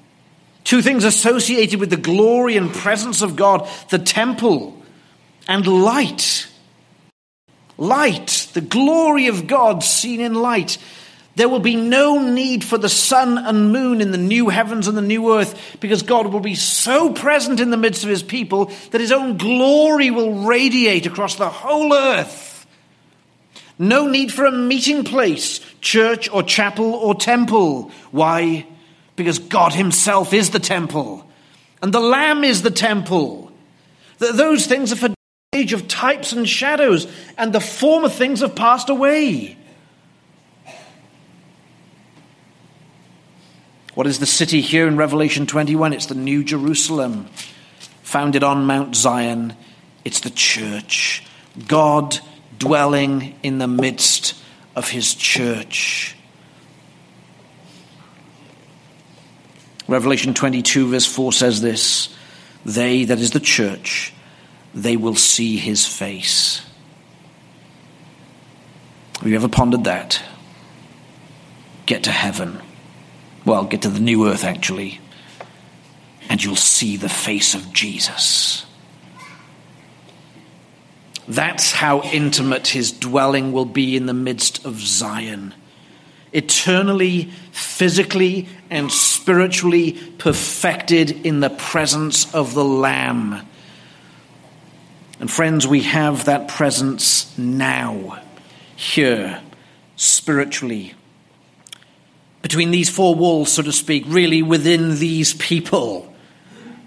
Two 0.62 0.82
things 0.82 1.02
associated 1.02 1.80
with 1.80 1.90
the 1.90 1.96
glory 1.96 2.56
and 2.56 2.72
presence 2.72 3.20
of 3.20 3.34
God 3.34 3.68
the 3.90 3.98
temple 3.98 4.80
and 5.48 5.66
light. 5.66 6.46
Light, 7.76 8.48
the 8.54 8.60
glory 8.60 9.26
of 9.26 9.48
God 9.48 9.82
seen 9.82 10.20
in 10.20 10.34
light. 10.34 10.78
There 11.36 11.48
will 11.48 11.60
be 11.60 11.76
no 11.76 12.18
need 12.18 12.64
for 12.64 12.78
the 12.78 12.88
sun 12.88 13.38
and 13.38 13.72
moon 13.72 14.00
in 14.00 14.10
the 14.10 14.18
new 14.18 14.48
heavens 14.48 14.88
and 14.88 14.96
the 14.96 15.02
new 15.02 15.34
earth 15.34 15.76
because 15.80 16.02
God 16.02 16.32
will 16.32 16.40
be 16.40 16.54
so 16.54 17.12
present 17.12 17.60
in 17.60 17.70
the 17.70 17.76
midst 17.76 18.02
of 18.04 18.10
his 18.10 18.22
people 18.22 18.72
that 18.90 19.00
his 19.00 19.12
own 19.12 19.36
glory 19.36 20.10
will 20.10 20.44
radiate 20.44 21.06
across 21.06 21.36
the 21.36 21.48
whole 21.48 21.92
earth. 21.92 22.66
No 23.78 24.08
need 24.08 24.32
for 24.32 24.46
a 24.46 24.52
meeting 24.52 25.04
place, 25.04 25.60
church 25.80 26.28
or 26.30 26.42
chapel 26.42 26.94
or 26.94 27.14
temple. 27.14 27.90
Why? 28.10 28.66
Because 29.14 29.38
God 29.38 29.74
himself 29.74 30.32
is 30.32 30.50
the 30.50 30.58
temple 30.58 31.26
and 31.82 31.92
the 31.92 32.00
Lamb 32.00 32.44
is 32.44 32.62
the 32.62 32.70
temple. 32.70 33.52
Those 34.18 34.66
things 34.66 34.92
are 34.92 34.96
for 34.96 35.14
age 35.52 35.72
of 35.72 35.88
types 35.88 36.32
and 36.32 36.48
shadows, 36.48 37.06
and 37.38 37.52
the 37.52 37.60
former 37.60 38.08
things 38.08 38.40
have 38.40 38.54
passed 38.54 38.88
away. 38.88 39.56
What 43.96 44.06
is 44.06 44.18
the 44.18 44.26
city 44.26 44.60
here 44.60 44.86
in 44.86 44.98
Revelation 44.98 45.46
21? 45.46 45.94
It's 45.94 46.04
the 46.04 46.14
New 46.14 46.44
Jerusalem, 46.44 47.28
founded 48.02 48.44
on 48.44 48.66
Mount 48.66 48.94
Zion. 48.94 49.56
It's 50.04 50.20
the 50.20 50.28
church. 50.28 51.24
God 51.66 52.18
dwelling 52.58 53.34
in 53.42 53.56
the 53.56 53.66
midst 53.66 54.34
of 54.76 54.90
his 54.90 55.14
church. 55.14 56.14
Revelation 59.88 60.34
22, 60.34 60.90
verse 60.90 61.06
4 61.06 61.32
says 61.32 61.62
this 61.62 62.14
They, 62.66 63.04
that 63.04 63.18
is 63.18 63.30
the 63.30 63.40
church, 63.40 64.12
they 64.74 64.98
will 64.98 65.14
see 65.14 65.56
his 65.56 65.86
face. 65.86 66.60
Have 69.20 69.28
you 69.28 69.36
ever 69.36 69.48
pondered 69.48 69.84
that? 69.84 70.22
Get 71.86 72.04
to 72.04 72.10
heaven. 72.10 72.60
Well, 73.46 73.64
get 73.64 73.82
to 73.82 73.88
the 73.88 74.00
new 74.00 74.28
earth, 74.28 74.42
actually, 74.42 75.00
and 76.28 76.42
you'll 76.42 76.56
see 76.56 76.96
the 76.96 77.08
face 77.08 77.54
of 77.54 77.72
Jesus. 77.72 78.66
That's 81.28 81.70
how 81.70 82.02
intimate 82.02 82.66
his 82.66 82.90
dwelling 82.90 83.52
will 83.52 83.64
be 83.64 83.96
in 83.96 84.06
the 84.06 84.12
midst 84.12 84.64
of 84.66 84.80
Zion. 84.80 85.54
Eternally, 86.32 87.30
physically, 87.52 88.48
and 88.68 88.90
spiritually 88.90 89.92
perfected 90.18 91.24
in 91.24 91.38
the 91.38 91.50
presence 91.50 92.34
of 92.34 92.52
the 92.52 92.64
Lamb. 92.64 93.46
And 95.20 95.30
friends, 95.30 95.68
we 95.68 95.82
have 95.82 96.24
that 96.24 96.48
presence 96.48 97.36
now, 97.38 98.20
here, 98.74 99.40
spiritually, 99.94 100.94
between 102.46 102.70
these 102.70 102.88
four 102.88 103.12
walls, 103.16 103.50
so 103.50 103.60
to 103.60 103.72
speak, 103.72 104.04
really 104.06 104.40
within 104.40 105.00
these 105.00 105.34
people. 105.34 106.14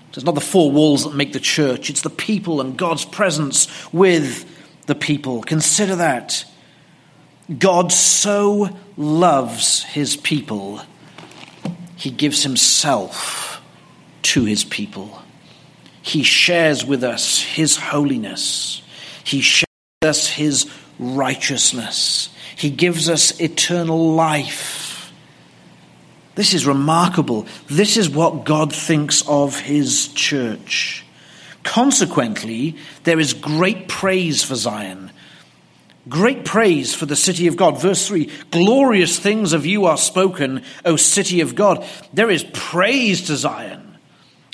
It's 0.07 0.23
not 0.23 0.33
the 0.33 0.39
four 0.39 0.71
walls 0.71 1.03
that 1.03 1.13
make 1.13 1.33
the 1.33 1.39
church, 1.41 1.89
it's 1.89 1.99
the 1.99 2.09
people 2.09 2.61
and 2.61 2.77
God's 2.77 3.03
presence 3.03 3.67
with 3.91 4.45
the 4.85 4.95
people. 4.95 5.41
Consider 5.41 5.97
that. 5.97 6.45
God 7.57 7.91
so 7.91 8.69
loves 8.95 9.83
his 9.83 10.15
people, 10.15 10.79
he 11.97 12.09
gives 12.09 12.43
himself 12.43 13.61
to 14.21 14.45
his 14.45 14.63
people. 14.63 15.21
He 16.01 16.23
shares 16.23 16.85
with 16.85 17.03
us 17.03 17.41
his 17.41 17.75
holiness, 17.75 18.81
he 19.25 19.41
shares 19.41 19.65
with 20.01 20.09
us 20.09 20.27
his 20.29 20.71
righteousness, 20.97 22.29
he 22.55 22.69
gives 22.69 23.09
us 23.09 23.37
eternal 23.41 24.13
life. 24.13 24.88
This 26.35 26.53
is 26.53 26.65
remarkable. 26.65 27.47
This 27.67 27.97
is 27.97 28.09
what 28.09 28.45
God 28.45 28.73
thinks 28.73 29.23
of 29.27 29.59
his 29.59 30.07
church. 30.09 31.05
Consequently, 31.63 32.77
there 33.03 33.19
is 33.19 33.33
great 33.33 33.87
praise 33.87 34.43
for 34.43 34.55
Zion. 34.55 35.11
Great 36.07 36.45
praise 36.45 36.95
for 36.95 37.05
the 37.05 37.15
city 37.15 37.47
of 37.47 37.57
God. 37.57 37.81
Verse 37.81 38.07
3 38.07 38.29
Glorious 38.51 39.19
things 39.19 39.53
of 39.53 39.65
you 39.65 39.85
are 39.85 39.97
spoken, 39.97 40.63
O 40.85 40.95
city 40.95 41.41
of 41.41 41.55
God. 41.55 41.85
There 42.13 42.29
is 42.29 42.45
praise 42.53 43.27
to 43.27 43.35
Zion. 43.35 43.97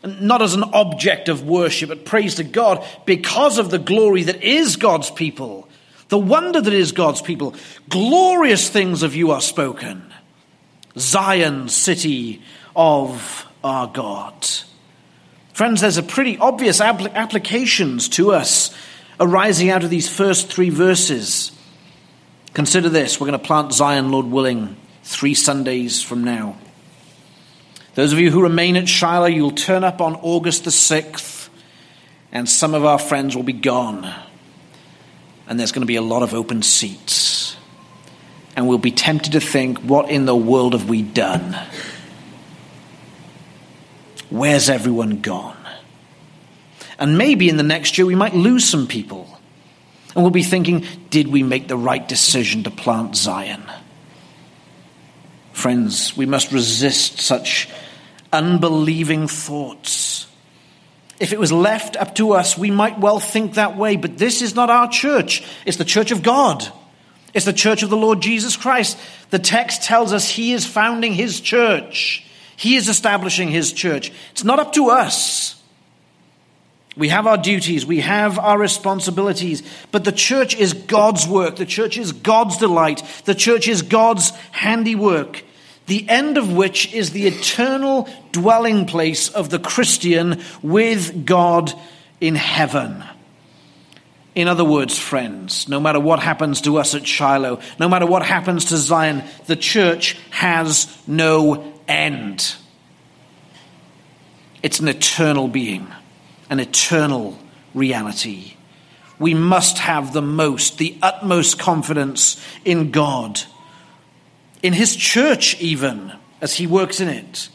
Not 0.04 0.42
as 0.42 0.54
an 0.54 0.64
object 0.64 1.30
of 1.30 1.48
worship, 1.48 1.90
but 1.90 2.06
praise 2.06 2.36
to 2.36 2.44
God 2.44 2.86
because 3.06 3.58
of 3.58 3.72
the 3.72 3.80
glory 3.80 4.24
that 4.24 4.44
is 4.44 4.76
God's 4.76 5.10
people, 5.10 5.68
the 6.10 6.20
wonder 6.20 6.62
that 6.62 6.74
is 6.74 6.92
God's 6.92 7.22
people. 7.22 7.56
Glorious 7.90 8.70
things 8.70 9.02
of 9.02 9.16
you 9.16 9.32
are 9.32 9.42
spoken. 9.42 10.12
Zion, 10.98 11.68
city 11.70 12.42
of 12.76 13.46
our 13.64 13.88
God. 13.88 14.48
Friends, 15.54 15.82
there's 15.82 15.98
a 15.98 16.04
pretty 16.04 16.38
obvious 16.38 16.82
applications 16.82 18.10
to 18.10 18.32
us 18.32 18.76
arising 19.20 19.70
out 19.70 19.84
of 19.84 19.90
these 19.90 20.10
first 20.10 20.52
three 20.52 20.70
verses. 20.70 21.52
Consider 22.54 22.90
this 22.90 23.20
we're 23.20 23.28
going 23.28 23.40
to 23.40 23.46
plant 23.46 23.74
Zion, 23.74 24.12
Lord 24.12 24.28
willing, 24.28 24.76
three 25.04 25.34
Sundays 25.34 26.02
from 26.02 26.24
now. 26.24 26.58
Those 27.96 28.12
of 28.12 28.20
you 28.20 28.32
who 28.32 28.42
remain 28.42 28.76
at 28.76 28.90
Shiloh, 28.90 29.28
you'll 29.28 29.52
turn 29.52 29.86
up 29.86 30.02
on 30.02 30.16
August 30.16 30.66
the 30.66 30.70
6th, 30.70 31.48
and 32.32 32.48
some 32.50 32.74
of 32.74 32.84
our 32.84 33.00
friends 33.00 33.36
will 33.36 33.44
be 33.44 33.54
gone. 33.54 34.14
And 35.48 35.58
there's 35.58 35.72
going 35.72 35.84
to 35.84 35.88
be 35.88 35.96
a 35.96 36.02
lot 36.02 36.24
of 36.24 36.34
open 36.34 36.62
seats 36.62 37.35
and 38.56 38.68
we'll 38.68 38.78
be 38.78 38.92
tempted 38.92 39.34
to 39.34 39.42
think, 39.42 39.80
what 39.80 40.10
in 40.10 40.26
the 40.26 40.36
world 40.36 40.74
have 40.74 40.88
we 40.88 41.02
done? 41.02 41.58
Where's 44.30 44.70
everyone 44.70 45.22
gone? 45.22 45.58
And 46.98 47.18
maybe 47.18 47.50
in 47.50 47.58
the 47.58 47.64
next 47.64 47.98
year 47.98 48.06
we 48.06 48.16
might 48.16 48.34
lose 48.34 48.66
some 48.66 48.88
people. 48.88 49.30
And 50.16 50.24
we'll 50.24 50.32
be 50.32 50.44
thinking, 50.44 50.86
did 51.10 51.28
we 51.28 51.44
make 51.44 51.68
the 51.68 51.78
right 51.78 52.08
decision 52.08 52.64
to 52.64 52.72
plant 52.72 53.18
Zion? 53.18 53.64
Friends, 55.52 56.16
we 56.16 56.26
must 56.26 56.52
resist 56.52 57.20
such 57.20 57.70
unbelieving 58.32 59.28
thoughts. 59.28 60.28
If 61.20 61.34
it 61.34 61.40
was 61.40 61.52
left 61.52 61.96
up 61.98 62.16
to 62.16 62.34
us, 62.34 62.58
we 62.58 62.72
might 62.72 63.00
well 63.00 63.20
think 63.20 63.54
that 63.54 63.78
way, 63.78 63.96
but 63.96 64.18
this 64.18 64.42
is 64.42 64.56
not 64.56 64.70
our 64.70 64.90
church. 64.90 65.44
It's 65.66 65.78
the 65.78 65.86
church 65.86 66.12
of 66.12 66.24
God. 66.24 66.70
It's 67.36 67.46
the 67.46 67.54
church 67.54 67.84
of 67.84 67.90
the 67.90 67.98
Lord 67.98 68.22
Jesus 68.22 68.56
Christ. 68.56 68.98
The 69.30 69.40
text 69.40 69.84
tells 69.84 70.14
us 70.14 70.30
he 70.30 70.54
is 70.54 70.66
founding 70.66 71.14
his 71.14 71.42
church. 71.42 72.26
He 72.56 72.78
is 72.78 72.88
establishing 72.88 73.50
his 73.50 73.74
church. 73.74 74.14
It's 74.32 74.46
not 74.46 74.58
up 74.58 74.72
to 74.74 74.90
us. 74.90 75.62
We 76.96 77.10
have 77.10 77.28
our 77.28 77.38
duties, 77.38 77.86
we 77.86 78.00
have 78.00 78.40
our 78.40 78.58
responsibilities, 78.58 79.64
but 79.92 80.06
the 80.06 80.14
church 80.14 80.56
is 80.56 80.72
God's 80.72 81.28
work. 81.28 81.58
The 81.58 81.66
church 81.66 81.98
is 81.98 82.14
God's 82.14 82.56
delight. 82.56 83.04
The 83.26 83.36
church 83.36 83.68
is 83.68 83.82
God's 83.82 84.30
handiwork, 84.52 85.44
the 85.88 86.08
end 86.08 86.38
of 86.38 86.54
which 86.54 86.94
is 86.94 87.12
the 87.12 87.28
eternal 87.28 88.08
dwelling 88.32 88.86
place 88.86 89.28
of 89.28 89.50
the 89.50 89.60
Christian 89.60 90.42
with 90.62 91.26
God 91.26 91.74
in 92.22 92.36
heaven. 92.36 93.04
In 94.36 94.50
other 94.50 94.66
words, 94.66 95.00
friends, 95.00 95.70
no 95.70 95.80
matter 95.80 96.00
what 96.00 96.20
happens 96.20 96.62
to 96.62 96.78
us 96.78 96.94
at 96.94 97.08
Shiloh, 97.08 97.62
no 97.80 97.88
matter 97.88 98.06
what 98.06 98.26
happens 98.26 98.66
to 98.66 98.78
Zion, 98.78 99.24
the 99.48 99.56
church 99.56 100.18
has 100.30 100.94
no 101.08 101.74
end. 101.88 102.56
It's 104.62 104.82
an 104.82 104.90
eternal 104.90 105.48
being, 105.48 105.88
an 106.50 106.60
eternal 106.60 107.40
reality. 107.74 108.56
We 109.20 109.34
must 109.34 109.78
have 109.78 110.12
the 110.12 110.22
most, 110.22 110.80
the 110.80 110.98
utmost 111.02 111.58
confidence 111.58 112.44
in 112.66 112.92
God, 112.92 113.40
in 114.62 114.74
His 114.74 114.98
church, 114.98 115.62
even 115.62 116.12
as 116.42 116.56
He 116.56 116.68
works 116.68 117.00
in 117.00 117.08
it. 117.08 117.48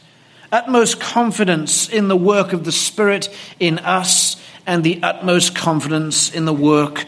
Utmost 0.51 0.99
confidence 0.99 1.87
in 1.87 2.07
the 2.07 2.17
work 2.17 2.53
of 2.53 2.63
the 2.63 2.71
Spirit 2.71 3.29
in 3.59 3.77
us 3.79 4.35
and 4.65 4.83
the 4.83 5.01
utmost 5.03 5.55
confidence 5.55 6.33
in 6.33 6.45
the 6.45 6.53
work 6.53 7.05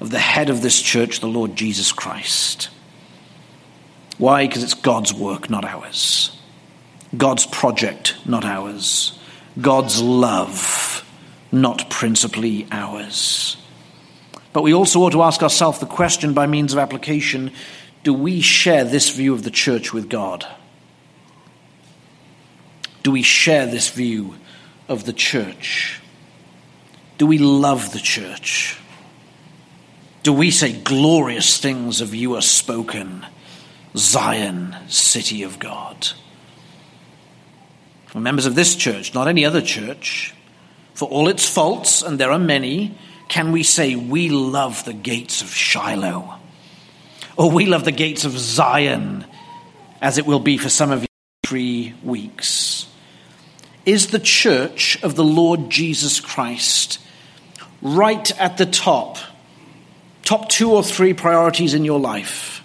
of 0.00 0.10
the 0.10 0.18
head 0.18 0.50
of 0.50 0.62
this 0.62 0.80
church, 0.80 1.20
the 1.20 1.26
Lord 1.26 1.56
Jesus 1.56 1.92
Christ. 1.92 2.68
Why? 4.18 4.46
Because 4.46 4.62
it's 4.62 4.74
God's 4.74 5.12
work, 5.12 5.50
not 5.50 5.64
ours. 5.64 6.36
God's 7.16 7.46
project, 7.46 8.16
not 8.26 8.44
ours. 8.44 9.18
God's 9.60 10.00
love, 10.00 11.04
not 11.52 11.90
principally 11.90 12.66
ours. 12.70 13.56
But 14.52 14.62
we 14.62 14.72
also 14.74 15.00
ought 15.00 15.12
to 15.12 15.22
ask 15.22 15.42
ourselves 15.42 15.78
the 15.78 15.86
question 15.86 16.32
by 16.32 16.46
means 16.46 16.72
of 16.72 16.78
application 16.78 17.50
do 18.04 18.12
we 18.12 18.42
share 18.42 18.84
this 18.84 19.08
view 19.08 19.32
of 19.32 19.44
the 19.44 19.50
church 19.50 19.94
with 19.94 20.10
God? 20.10 20.46
Do 23.02 23.10
we 23.10 23.22
share 23.22 23.66
this 23.66 23.88
view 23.88 24.34
of 24.88 25.04
the 25.06 25.14
church? 25.14 26.02
Do 27.18 27.26
we 27.26 27.38
love 27.38 27.92
the 27.92 28.00
church? 28.00 28.80
Do 30.24 30.32
we 30.32 30.50
say 30.50 30.72
glorious 30.72 31.58
things 31.58 32.00
of 32.00 32.14
you 32.14 32.34
are 32.34 32.42
spoken, 32.42 33.26
Zion, 33.96 34.74
city 34.88 35.42
of 35.42 35.58
God? 35.58 36.08
For 38.06 38.20
members 38.20 38.46
of 38.46 38.54
this 38.54 38.74
church, 38.74 39.14
not 39.14 39.28
any 39.28 39.44
other 39.44 39.60
church, 39.60 40.34
for 40.94 41.08
all 41.08 41.28
its 41.28 41.48
faults, 41.48 42.02
and 42.02 42.18
there 42.18 42.32
are 42.32 42.38
many, 42.38 42.96
can 43.28 43.52
we 43.52 43.62
say 43.62 43.96
we 43.96 44.28
love 44.28 44.84
the 44.84 44.92
gates 44.92 45.42
of 45.42 45.48
Shiloh? 45.48 46.34
Or 47.36 47.50
we 47.50 47.66
love 47.66 47.84
the 47.84 47.92
gates 47.92 48.24
of 48.24 48.32
Zion, 48.38 49.24
as 50.00 50.18
it 50.18 50.26
will 50.26 50.40
be 50.40 50.56
for 50.56 50.68
some 50.68 50.90
of 50.90 51.02
you 51.02 51.08
three 51.44 51.94
weeks? 52.02 52.86
Is 53.84 54.08
the 54.08 54.18
church 54.18 55.00
of 55.02 55.16
the 55.16 55.24
Lord 55.24 55.68
Jesus 55.68 56.18
Christ 56.20 56.98
right 57.84 58.40
at 58.40 58.56
the 58.56 58.66
top? 58.66 59.18
Top 60.24 60.48
two 60.48 60.72
or 60.72 60.82
three 60.82 61.12
priorities 61.12 61.74
in 61.74 61.84
your 61.84 62.00
life? 62.00 62.62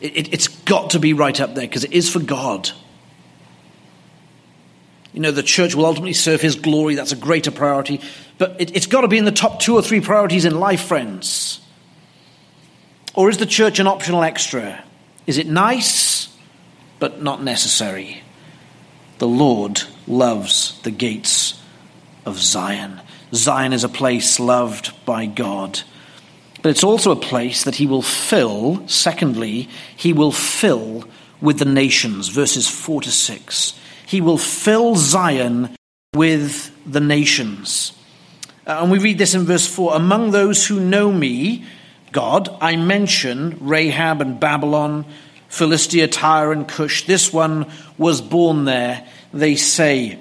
It, 0.00 0.16
it, 0.16 0.34
it's 0.34 0.48
got 0.48 0.90
to 0.90 0.98
be 0.98 1.14
right 1.14 1.40
up 1.40 1.54
there 1.54 1.66
because 1.66 1.84
it 1.84 1.92
is 1.92 2.10
for 2.10 2.18
God. 2.18 2.70
You 5.14 5.20
know, 5.20 5.30
the 5.30 5.44
church 5.44 5.76
will 5.76 5.86
ultimately 5.86 6.12
serve 6.12 6.40
his 6.40 6.56
glory. 6.56 6.96
That's 6.96 7.12
a 7.12 7.16
greater 7.16 7.52
priority. 7.52 8.00
But 8.36 8.60
it, 8.60 8.76
it's 8.76 8.86
got 8.86 9.02
to 9.02 9.08
be 9.08 9.16
in 9.16 9.24
the 9.24 9.32
top 9.32 9.60
two 9.60 9.76
or 9.76 9.82
three 9.82 10.00
priorities 10.00 10.44
in 10.44 10.58
life, 10.58 10.82
friends. 10.82 11.60
Or 13.14 13.30
is 13.30 13.38
the 13.38 13.46
church 13.46 13.78
an 13.78 13.86
optional 13.86 14.24
extra? 14.24 14.82
Is 15.26 15.38
it 15.38 15.46
nice, 15.46 16.36
but 16.98 17.22
not 17.22 17.44
necessary? 17.44 18.22
The 19.18 19.28
Lord 19.28 19.82
loves 20.08 20.80
the 20.82 20.90
gates 20.90 21.62
of 22.24 22.38
Zion. 22.38 23.00
Zion 23.32 23.72
is 23.72 23.84
a 23.84 23.88
place 23.88 24.38
loved 24.38 24.92
by 25.04 25.26
God. 25.26 25.80
But 26.62 26.70
it's 26.70 26.84
also 26.84 27.10
a 27.10 27.16
place 27.16 27.64
that 27.64 27.76
he 27.76 27.86
will 27.86 28.02
fill, 28.02 28.86
secondly, 28.88 29.68
he 29.96 30.12
will 30.12 30.32
fill 30.32 31.04
with 31.40 31.58
the 31.58 31.66
nations, 31.66 32.28
verses 32.28 32.68
4 32.68 33.02
to 33.02 33.10
6. 33.10 33.78
He 34.06 34.20
will 34.20 34.38
fill 34.38 34.96
Zion 34.96 35.76
with 36.14 36.70
the 36.90 37.00
nations. 37.00 37.92
Uh, 38.66 38.78
and 38.80 38.90
we 38.90 38.98
read 38.98 39.18
this 39.18 39.34
in 39.34 39.42
verse 39.42 39.66
4 39.66 39.94
Among 39.94 40.30
those 40.30 40.66
who 40.66 40.80
know 40.80 41.12
me, 41.12 41.66
God, 42.12 42.48
I 42.60 42.76
mention 42.76 43.58
Rahab 43.60 44.22
and 44.22 44.40
Babylon, 44.40 45.04
Philistia, 45.48 46.08
Tyre, 46.08 46.52
and 46.52 46.66
Cush. 46.66 47.04
This 47.06 47.32
one 47.32 47.70
was 47.98 48.22
born 48.22 48.64
there, 48.64 49.06
they 49.32 49.56
say. 49.56 50.18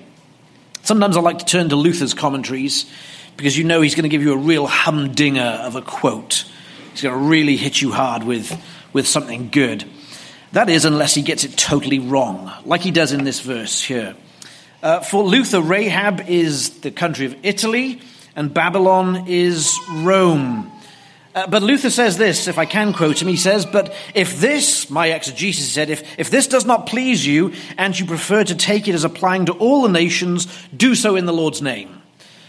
Sometimes 0.83 1.15
I 1.15 1.21
like 1.21 1.39
to 1.39 1.45
turn 1.45 1.69
to 1.69 1.77
Luther's 1.77 2.13
commentaries 2.13 2.91
because 3.37 3.57
you 3.57 3.63
know 3.63 3.79
he's 3.79 3.95
going 3.95 4.03
to 4.03 4.09
give 4.09 4.21
you 4.21 4.33
a 4.33 4.37
real 4.37 4.67
humdinger 4.67 5.61
of 5.63 5.77
a 5.77 5.81
quote. 5.81 6.43
He's 6.91 7.01
going 7.01 7.17
to 7.17 7.25
really 7.25 7.55
hit 7.55 7.81
you 7.81 7.93
hard 7.93 8.23
with, 8.23 8.61
with 8.91 9.07
something 9.07 9.49
good. 9.49 9.85
That 10.51 10.69
is, 10.69 10.83
unless 10.83 11.15
he 11.15 11.21
gets 11.21 11.45
it 11.45 11.55
totally 11.55 11.99
wrong, 11.99 12.51
like 12.65 12.81
he 12.81 12.91
does 12.91 13.13
in 13.13 13.23
this 13.23 13.39
verse 13.39 13.81
here. 13.81 14.17
Uh, 14.83 14.99
for 14.99 15.23
Luther, 15.23 15.61
Rahab 15.61 16.27
is 16.27 16.81
the 16.81 16.91
country 16.91 17.27
of 17.27 17.37
Italy, 17.43 18.01
and 18.35 18.53
Babylon 18.53 19.27
is 19.29 19.79
Rome. 19.89 20.69
Uh, 21.35 21.47
but 21.47 21.63
Luther 21.63 21.89
says 21.89 22.17
this, 22.17 22.47
if 22.47 22.59
I 22.59 22.65
can 22.65 22.93
quote 22.93 23.21
him, 23.21 23.27
he 23.27 23.37
says, 23.37 23.65
But 23.65 23.93
if 24.13 24.39
this, 24.39 24.89
my 24.89 25.07
exegesis 25.07 25.71
said, 25.71 25.89
if, 25.89 26.19
if 26.19 26.29
this 26.29 26.45
does 26.45 26.65
not 26.65 26.85
please 26.85 27.25
you, 27.25 27.53
and 27.77 27.97
you 27.97 28.05
prefer 28.05 28.43
to 28.43 28.55
take 28.55 28.87
it 28.87 28.93
as 28.93 29.03
applying 29.03 29.45
to 29.47 29.53
all 29.53 29.81
the 29.81 29.89
nations, 29.89 30.47
do 30.75 30.93
so 30.93 31.15
in 31.15 31.25
the 31.25 31.33
Lord's 31.33 31.61
name. 31.61 32.01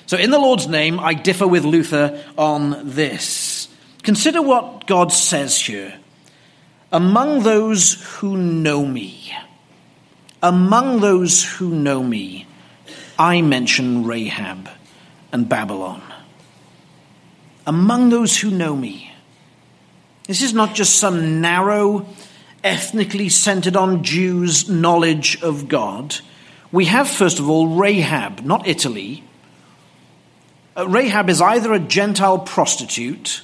So, 0.07 0.19
in 0.19 0.31
the 0.31 0.39
Lord's 0.39 0.69
name, 0.69 1.01
I 1.01 1.15
differ 1.15 1.47
with 1.47 1.65
Luther 1.65 2.23
on 2.37 2.91
this. 2.91 3.69
Consider 4.03 4.43
what 4.43 4.87
God 4.87 5.11
says 5.11 5.59
here. 5.59 5.95
Among 6.93 7.43
those 7.43 7.95
who 8.19 8.37
know 8.37 8.85
me, 8.85 9.35
among 10.43 11.01
those 11.01 11.43
who 11.43 11.71
know 11.71 12.03
me, 12.03 12.47
I 13.19 13.41
mention 13.41 14.05
Rahab 14.05 14.69
and 15.33 15.49
Babylon. 15.49 16.03
Among 17.67 18.11
those 18.11 18.39
who 18.39 18.51
know 18.51 18.77
me. 18.77 19.13
This 20.27 20.43
is 20.43 20.55
not 20.55 20.75
just 20.75 20.97
some 20.97 21.41
narrow, 21.41 22.07
ethnically 22.63 23.29
centered 23.29 23.77
on 23.77 24.03
Jews 24.05 24.69
knowledge 24.69 25.43
of 25.43 25.69
God. 25.69 26.17
We 26.73 26.87
have, 26.87 27.09
first 27.09 27.39
of 27.39 27.49
all, 27.49 27.69
Rahab, 27.77 28.41
not 28.41 28.67
Italy. 28.67 29.23
Uh, 30.77 30.89
Rahab 30.89 31.31
is 31.31 31.41
either 31.41 31.73
a 31.73 31.79
Gentile 31.79 32.39
prostitute 32.39 33.43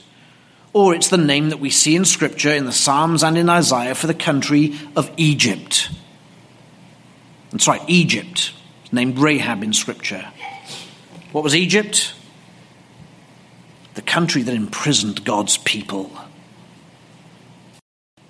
or 0.72 0.94
it's 0.94 1.08
the 1.08 1.18
name 1.18 1.50
that 1.50 1.58
we 1.58 1.70
see 1.70 1.96
in 1.96 2.04
Scripture, 2.04 2.54
in 2.54 2.64
the 2.64 2.72
Psalms 2.72 3.22
and 3.22 3.36
in 3.36 3.48
Isaiah, 3.48 3.94
for 3.94 4.06
the 4.06 4.14
country 4.14 4.78
of 4.94 5.10
Egypt. 5.16 5.90
That's 7.50 7.66
right, 7.66 7.82
Egypt. 7.88 8.52
Named 8.92 9.18
Rahab 9.18 9.62
in 9.62 9.72
Scripture. 9.72 10.26
What 11.32 11.44
was 11.44 11.54
Egypt? 11.54 12.14
The 13.94 14.02
country 14.02 14.42
that 14.42 14.54
imprisoned 14.54 15.24
God's 15.24 15.58
people, 15.58 16.10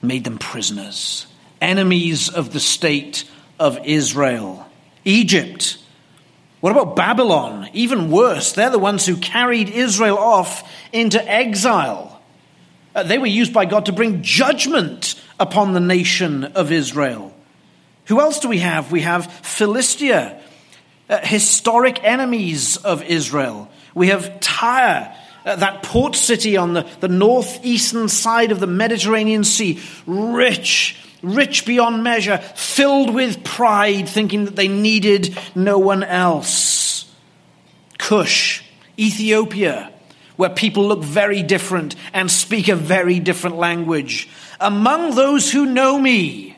made 0.03 0.25
them 0.25 0.38
prisoners, 0.38 1.27
enemies 1.61 2.29
of 2.29 2.53
the 2.53 2.61
state 2.61 3.25
of 3.59 3.79
Israel. 3.85 4.66
Egypt. 5.05 5.79
What 6.61 6.73
about 6.73 6.96
Babylon? 6.96 7.68
Even 7.73 8.11
worse, 8.11 8.53
they're 8.53 8.70
the 8.70 8.79
ones 8.79 9.07
who 9.07 9.16
carried 9.16 9.68
Israel 9.68 10.18
off 10.18 10.70
into 10.92 11.23
exile. 11.27 12.20
Uh, 12.94 13.03
they 13.03 13.18
were 13.18 13.27
used 13.27 13.53
by 13.53 13.64
God 13.64 13.87
to 13.87 13.92
bring 13.92 14.23
judgment 14.23 15.14
upon 15.38 15.73
the 15.73 15.81
nation 15.81 16.44
of 16.44 16.73
Israel. 16.73 17.35
Who 18.07 18.20
else 18.20 18.40
do 18.40 18.49
we 18.49 18.59
have? 18.59 18.90
We 18.90 19.03
have 19.03 19.33
Philistia, 19.33 20.40
uh, 21.09 21.18
historic 21.23 22.03
enemies 22.03 22.77
of 22.77 23.03
Israel. 23.05 23.70
We 23.94 24.09
have 24.09 24.40
Tyre, 24.40 25.14
uh, 25.44 25.57
that 25.57 25.83
port 25.83 26.14
city 26.14 26.57
on 26.57 26.72
the, 26.74 26.87
the 27.00 27.09
northeastern 27.09 28.09
side 28.09 28.53
of 28.53 28.61
the 28.61 28.66
Mediterranean 28.66 29.44
Sea, 29.44 29.81
rich, 30.07 30.96
rich 31.22 31.66
beyond 31.66 32.03
measure, 32.03 32.38
filled 32.38 33.14
with 33.14 33.44
pride, 33.44 34.09
thinking 34.09 34.44
that 34.44 34.57
they 34.57 34.68
needed 34.68 35.38
no 35.55 35.79
one 35.79 36.03
else. 36.03 37.12
Cush, 37.98 38.64
Ethiopia, 38.98 39.92
where 40.37 40.50
people 40.50 40.88
look 40.88 41.03
very 41.03 41.42
different 41.42 41.94
and 42.12 42.31
speak 42.31 42.68
a 42.68 42.76
very 42.76 43.20
different 43.20 43.57
language. 43.57 44.29
Among 44.59 45.14
those 45.14 45.53
who 45.53 45.66
know 45.66 45.98
me, 45.98 46.57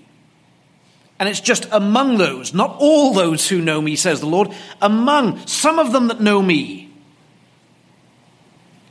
and 1.18 1.28
it's 1.28 1.40
just 1.40 1.66
among 1.70 2.18
those, 2.18 2.52
not 2.52 2.76
all 2.80 3.12
those 3.12 3.48
who 3.48 3.60
know 3.60 3.80
me, 3.80 3.96
says 3.96 4.20
the 4.20 4.26
Lord, 4.26 4.52
among 4.80 5.46
some 5.46 5.78
of 5.78 5.92
them 5.92 6.08
that 6.08 6.20
know 6.20 6.42
me. 6.42 6.91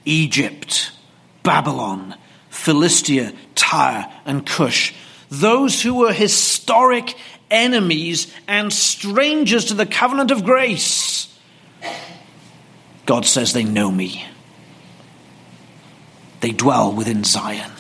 Egypt, 0.06 0.92
Babylon, 1.44 2.16
Philistia, 2.50 3.34
Tyre, 3.56 4.12
and 4.26 4.46
Cush. 4.46 4.94
Those 5.30 5.82
who 5.82 5.96
were 5.96 6.14
historic 6.14 7.16
enemies 7.50 8.34
and 8.48 8.72
strangers 8.72 9.66
to 9.66 9.74
the 9.74 9.86
covenant 9.86 10.32
of 10.32 10.44
grace. 10.44 11.28
God 13.06 13.26
says 13.26 13.54
they 13.54 13.64
know 13.64 13.92
me. 13.92 14.26
They 16.42 16.52
dwell 16.52 16.92
within 16.94 17.24
Zion. 17.24 17.72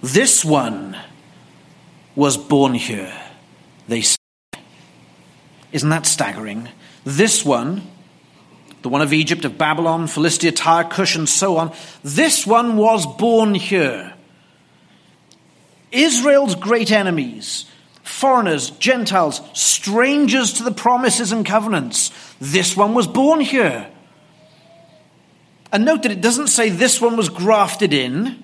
This 0.00 0.44
one 0.44 0.96
was 2.14 2.36
born 2.36 2.74
here, 2.74 3.12
they 3.88 4.02
say. 4.02 4.16
Isn't 5.72 5.90
that 5.90 6.06
staggering? 6.06 6.68
This 7.04 7.44
one, 7.44 7.82
the 8.82 8.88
one 8.88 9.02
of 9.02 9.12
Egypt, 9.12 9.44
of 9.44 9.58
Babylon, 9.58 10.06
Philistia, 10.06 10.52
Tyre, 10.52 10.84
Cush, 10.84 11.16
and 11.16 11.28
so 11.28 11.56
on, 11.56 11.74
this 12.02 12.46
one 12.46 12.76
was 12.76 13.06
born 13.06 13.54
here. 13.54 14.14
Israel's 15.90 16.54
great 16.54 16.92
enemies, 16.92 17.64
foreigners, 18.02 18.70
Gentiles, 18.70 19.40
strangers 19.54 20.54
to 20.54 20.62
the 20.62 20.70
promises 20.72 21.32
and 21.32 21.44
covenants, 21.44 22.10
this 22.40 22.76
one 22.76 22.94
was 22.94 23.06
born 23.06 23.40
here. 23.40 23.90
And 25.72 25.84
note 25.84 26.02
that 26.02 26.12
it 26.12 26.20
doesn't 26.20 26.48
say 26.48 26.70
this 26.70 27.00
one 27.00 27.16
was 27.16 27.28
grafted 27.28 27.92
in, 27.92 28.42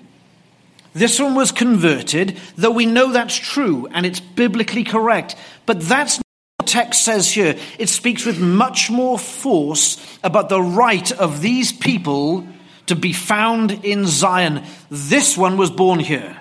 this 0.93 1.19
one 1.19 1.35
was 1.35 1.51
converted, 1.51 2.37
though 2.55 2.71
we 2.71 2.85
know 2.85 3.11
that's 3.11 3.35
true 3.35 3.87
and 3.91 4.05
it's 4.05 4.19
biblically 4.19 4.83
correct. 4.83 5.35
But 5.65 5.81
that's 5.81 6.21
text 6.65 7.03
says 7.03 7.31
here. 7.31 7.57
It 7.79 7.89
speaks 7.89 8.25
with 8.25 8.39
much 8.39 8.89
more 8.89 9.17
force 9.19 9.97
about 10.23 10.49
the 10.49 10.61
right 10.61 11.11
of 11.11 11.41
these 11.41 11.71
people 11.71 12.47
to 12.87 12.95
be 12.95 13.13
found 13.13 13.71
in 13.85 14.05
Zion. 14.05 14.63
This 14.89 15.37
one 15.37 15.57
was 15.57 15.71
born 15.71 15.99
here. 15.99 16.37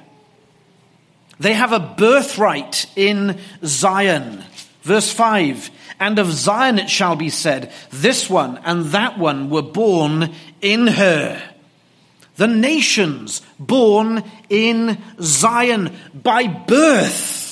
They 1.41 1.55
have 1.55 1.73
a 1.73 1.81
birthright 1.81 2.87
in 2.97 3.39
Zion. 3.65 4.45
Verse 4.83 5.11
5 5.11 5.71
And 5.99 6.19
of 6.19 6.31
Zion 6.31 6.79
it 6.79 6.91
shall 6.91 7.17
be 7.17 7.31
said, 7.31 7.73
This 7.91 8.31
one 8.31 8.59
and 8.65 8.87
that 8.87 9.19
one 9.19 9.51
were 9.51 9.63
born 9.63 10.33
in 10.61 10.87
her. 10.87 11.43
The 12.37 12.49
nations 12.49 13.43
born 13.59 14.25
in 14.49 14.99
Zion 15.21 15.95
by 16.13 16.49
birth, 16.49 17.44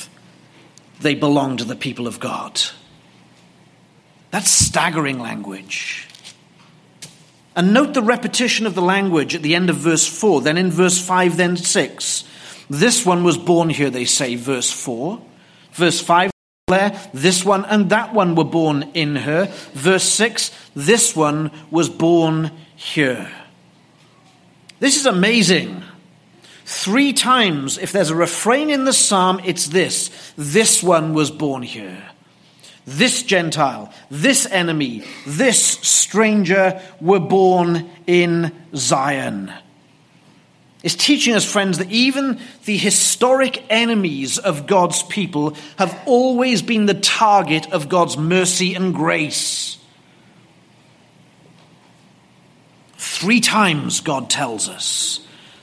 they 1.03 1.15
belong 1.15 1.57
to 1.59 1.65
the 1.65 1.77
people 1.77 2.07
of 2.07 2.21
God. 2.21 2.61
That's 4.31 4.51
staggering 4.51 5.19
language. 5.19 6.09
And 7.55 7.75
note 7.75 7.93
the 7.93 8.03
repetition 8.03 8.67
of 8.67 8.75
the 8.75 8.83
language 8.83 9.35
at 9.35 9.43
the 9.43 9.55
end 9.55 9.69
of 9.69 9.77
verse 9.77 10.07
4, 10.07 10.41
then 10.41 10.57
in 10.57 10.71
verse 10.71 11.05
5, 11.05 11.37
then 11.37 11.57
6. 11.57 12.25
This 12.71 13.05
one 13.05 13.25
was 13.25 13.37
born 13.37 13.69
here, 13.69 13.91
they 13.91 14.07
say, 14.07 14.37
verse 14.37 14.71
4. 14.71 15.21
Verse 15.73 16.01
5, 16.01 16.31
there, 16.69 16.99
this 17.13 17.45
one 17.45 17.67
and 17.67 17.91
that 17.91 18.15
one 18.15 18.35
were 18.35 18.45
born 18.45 18.91
in 18.95 19.17
her. 19.17 19.47
Verse 19.75 20.05
6, 20.05 20.51
this 20.75 21.15
one 21.15 21.51
was 21.71 21.91
born 21.91 22.51
here. 22.75 23.31
This 24.81 24.97
is 24.97 25.07
amazing. 25.07 25.83
Three 26.75 27.13
times, 27.13 27.79
if 27.79 27.93
there's 27.93 28.11
a 28.11 28.17
refrain 28.17 28.71
in 28.71 28.85
the 28.85 28.93
psalm, 28.93 29.41
it's 29.45 29.67
this 29.67 30.11
this 30.37 30.83
one 30.83 31.15
was 31.15 31.31
born 31.31 31.63
here. 31.63 32.03
This 32.85 33.23
Gentile, 33.23 33.93
this 34.11 34.47
enemy, 34.47 35.05
this 35.27 35.63
stranger 35.63 36.83
were 37.01 37.21
born 37.21 37.89
in 38.07 38.53
Zion 38.75 39.53
is 40.83 40.97
teaching 40.97 41.35
us, 41.35 41.51
friends, 41.51 41.79
that 41.79 41.91
even 41.91 42.41
the 42.65 42.77
historic 42.77 43.63
enemies 43.71 44.39
of 44.39 44.67
God's 44.67 45.03
people 45.05 45.57
have 45.77 45.97
always 46.07 46.61
been 46.61 46.87
the 46.87 46.95
target 46.95 47.71
of 47.73 47.89
God's 47.89 48.17
mercy 48.17 48.75
and 48.75 48.95
grace. 48.95 49.79
Three 52.97 53.41
times 53.41 54.01
God 54.01 54.29
tells 54.29 54.69
us 54.69 55.21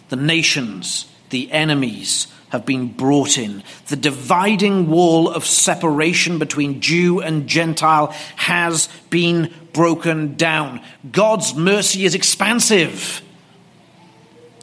the 0.09 0.15
nations, 0.15 1.05
the 1.29 1.51
enemies, 1.51 2.27
have 2.49 2.65
been 2.65 2.87
brought 2.87 3.37
in. 3.37 3.63
The 3.87 3.95
dividing 3.95 4.89
wall 4.89 5.29
of 5.29 5.45
separation 5.45 6.39
between 6.39 6.81
Jew 6.81 7.21
and 7.21 7.47
Gentile 7.47 8.07
has 8.35 8.89
been 9.09 9.53
broken 9.71 10.35
down. 10.35 10.81
God's 11.11 11.55
mercy 11.55 12.05
is 12.05 12.15
expansive. 12.15 13.21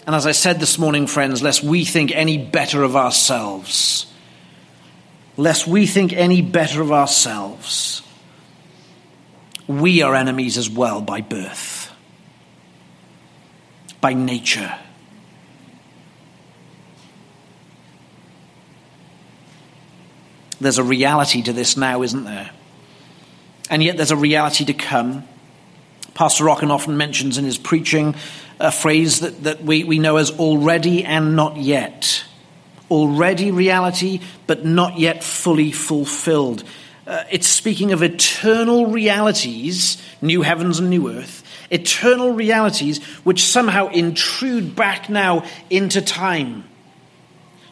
And 0.07 0.15
as 0.15 0.27
I 0.27 0.33
said 0.33 0.61
this 0.61 0.79
morning, 0.79 1.07
friends, 1.07 1.43
lest 1.43 1.63
we 1.63 1.85
think 1.85 2.13
any 2.15 2.39
better 2.39 2.83
of 2.83 2.97
ourselves, 2.97 4.07
lest 5.37 5.67
we 5.67 5.87
think 5.87 6.13
any 6.13 6.43
better 6.43 6.81
of 6.83 6.93
ourselves, 6.93 8.03
we 9.69 10.03
are 10.03 10.15
enemies 10.15 10.59
as 10.59 10.71
well 10.71 11.01
by 11.01 11.21
birth, 11.21 11.93
by 14.01 14.13
nature. 14.13 14.77
There's 20.61 20.79
a 20.79 20.85
reality 20.85 21.43
to 21.43 21.53
this 21.53 21.77
now, 21.77 22.03
isn't 22.03 22.25
there? 22.25 22.51
And 23.69 23.83
yet 23.83 23.97
there's 23.97 24.11
a 24.11 24.17
reality 24.17 24.65
to 24.67 24.73
come. 24.73 25.25
Pastor 26.15 26.45
Rockin 26.45 26.71
often 26.71 26.97
mentions 26.97 27.37
in 27.37 27.45
his 27.45 27.59
preaching 27.59 28.15
a 28.59 28.73
phrase 28.73 29.21
that, 29.21 29.43
that 29.45 29.63
we, 29.63 29.85
we 29.85 29.99
know 29.99 30.17
as 30.17 30.31
already 30.31 31.05
and 31.05 31.37
not 31.37 31.57
yet. 31.57 32.25
Already 32.91 33.51
reality, 33.51 34.21
but 34.47 34.65
not 34.65 34.99
yet 34.99 35.23
fully 35.23 35.73
fulfilled. 35.73 36.65
Uh, 37.07 37.25
it's 37.31 37.47
speaking 37.47 37.93
of 37.93 38.03
eternal 38.03 38.87
realities, 38.87 40.03
new 40.23 40.43
heavens 40.43 40.79
and 40.79 40.89
new 40.89 41.11
earth, 41.11 41.43
eternal 41.71 42.33
realities 42.33 43.05
which 43.25 43.45
somehow 43.45 43.89
intrude 43.89 44.75
back 44.75 45.11
now 45.11 45.45
into 45.69 46.01
time. 46.01 46.65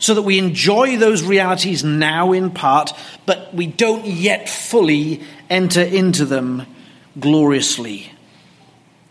So 0.04 0.12
that 0.12 0.20
we 0.20 0.36
enjoy 0.38 0.98
those 0.98 1.22
realities 1.22 1.82
now 1.82 2.32
in 2.32 2.50
part, 2.50 2.92
but 3.24 3.54
we 3.54 3.66
don't 3.66 4.04
yet 4.04 4.50
fully 4.50 5.22
enter 5.48 5.80
into 5.80 6.26
them 6.26 6.66
gloriously. 7.18 8.12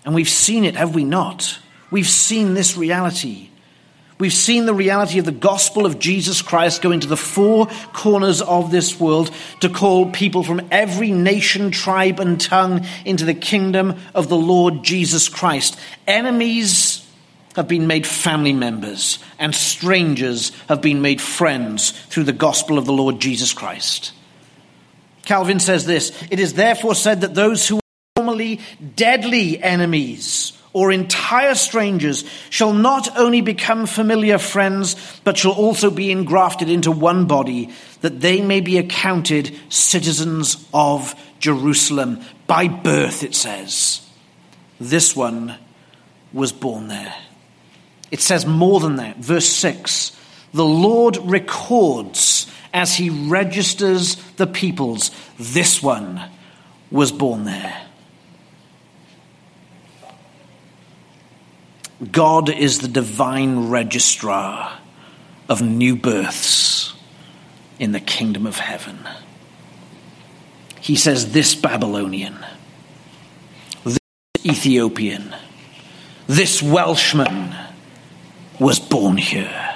And 0.05 0.13
we've 0.13 0.29
seen 0.29 0.65
it, 0.65 0.75
have 0.75 0.93
we 0.93 1.03
not? 1.03 1.57
We've 1.89 2.07
seen 2.07 2.53
this 2.53 2.77
reality. 2.77 3.49
We've 4.19 4.31
seen 4.31 4.67
the 4.67 4.75
reality 4.75 5.17
of 5.17 5.25
the 5.25 5.31
gospel 5.31 5.87
of 5.87 5.97
Jesus 5.97 6.43
Christ 6.43 6.83
go 6.83 6.91
into 6.91 7.07
the 7.07 7.17
four 7.17 7.65
corners 7.91 8.43
of 8.43 8.69
this 8.69 8.99
world 8.99 9.31
to 9.61 9.69
call 9.69 10.11
people 10.11 10.43
from 10.43 10.61
every 10.69 11.09
nation, 11.09 11.71
tribe, 11.71 12.19
and 12.19 12.39
tongue 12.39 12.85
into 13.03 13.25
the 13.25 13.33
kingdom 13.33 13.95
of 14.13 14.29
the 14.29 14.37
Lord 14.37 14.83
Jesus 14.83 15.27
Christ. 15.27 15.75
Enemies 16.05 16.92
have 17.55 17.67
been 17.67 17.87
made 17.87 18.05
family 18.05 18.53
members, 18.53 19.19
and 19.39 19.53
strangers 19.53 20.51
have 20.67 20.81
been 20.81 21.01
made 21.01 21.21
friends 21.21 21.91
through 21.91 22.23
the 22.23 22.33
gospel 22.33 22.77
of 22.77 22.85
the 22.85 22.93
Lord 22.93 23.19
Jesus 23.19 23.53
Christ. 23.53 24.11
Calvin 25.25 25.59
says 25.59 25.85
this 25.85 26.11
It 26.29 26.39
is 26.39 26.53
therefore 26.53 26.95
said 26.95 27.21
that 27.21 27.35
those 27.35 27.67
who 27.67 27.75
were 27.75 27.81
formerly 28.15 28.59
deadly 28.95 29.61
enemies 29.61 30.53
or 30.73 30.91
entire 30.91 31.53
strangers 31.53 32.25
shall 32.49 32.73
not 32.73 33.15
only 33.17 33.41
become 33.41 33.85
familiar 33.85 34.39
friends, 34.39 34.95
but 35.23 35.37
shall 35.37 35.51
also 35.51 35.91
be 35.91 36.11
engrafted 36.11 36.69
into 36.69 36.91
one 36.91 37.25
body, 37.25 37.69
that 38.01 38.19
they 38.19 38.41
may 38.41 38.59
be 38.59 38.79
accounted 38.79 39.55
citizens 39.69 40.67
of 40.73 41.15
Jerusalem. 41.39 42.21
By 42.47 42.67
birth, 42.67 43.23
it 43.23 43.35
says. 43.35 44.01
This 44.79 45.15
one 45.15 45.55
was 46.33 46.51
born 46.51 46.87
there. 46.87 47.13
It 48.13 48.21
says 48.21 48.45
more 48.45 48.79
than 48.79 48.97
that. 48.97 49.17
Verse 49.17 49.47
6 49.49 50.15
The 50.53 50.63
Lord 50.63 51.17
records 51.17 52.45
as 52.71 52.95
he 52.95 53.09
registers 53.09 54.17
the 54.33 54.45
peoples, 54.45 55.09
this 55.39 55.81
one 55.81 56.21
was 56.91 57.11
born 57.11 57.45
there. 57.45 57.87
God 62.11 62.51
is 62.51 62.79
the 62.79 62.87
divine 62.87 63.69
registrar 63.69 64.77
of 65.49 65.63
new 65.63 65.95
births 65.95 66.93
in 67.79 67.93
the 67.93 67.99
kingdom 67.99 68.45
of 68.45 68.57
heaven. 68.59 68.99
He 70.79 70.95
says, 70.95 71.31
This 71.31 71.55
Babylonian, 71.55 72.37
this 73.83 73.97
Ethiopian, 74.45 75.33
this 76.27 76.61
Welshman 76.61 77.55
was 78.59 78.79
born 78.79 79.17
here. 79.17 79.75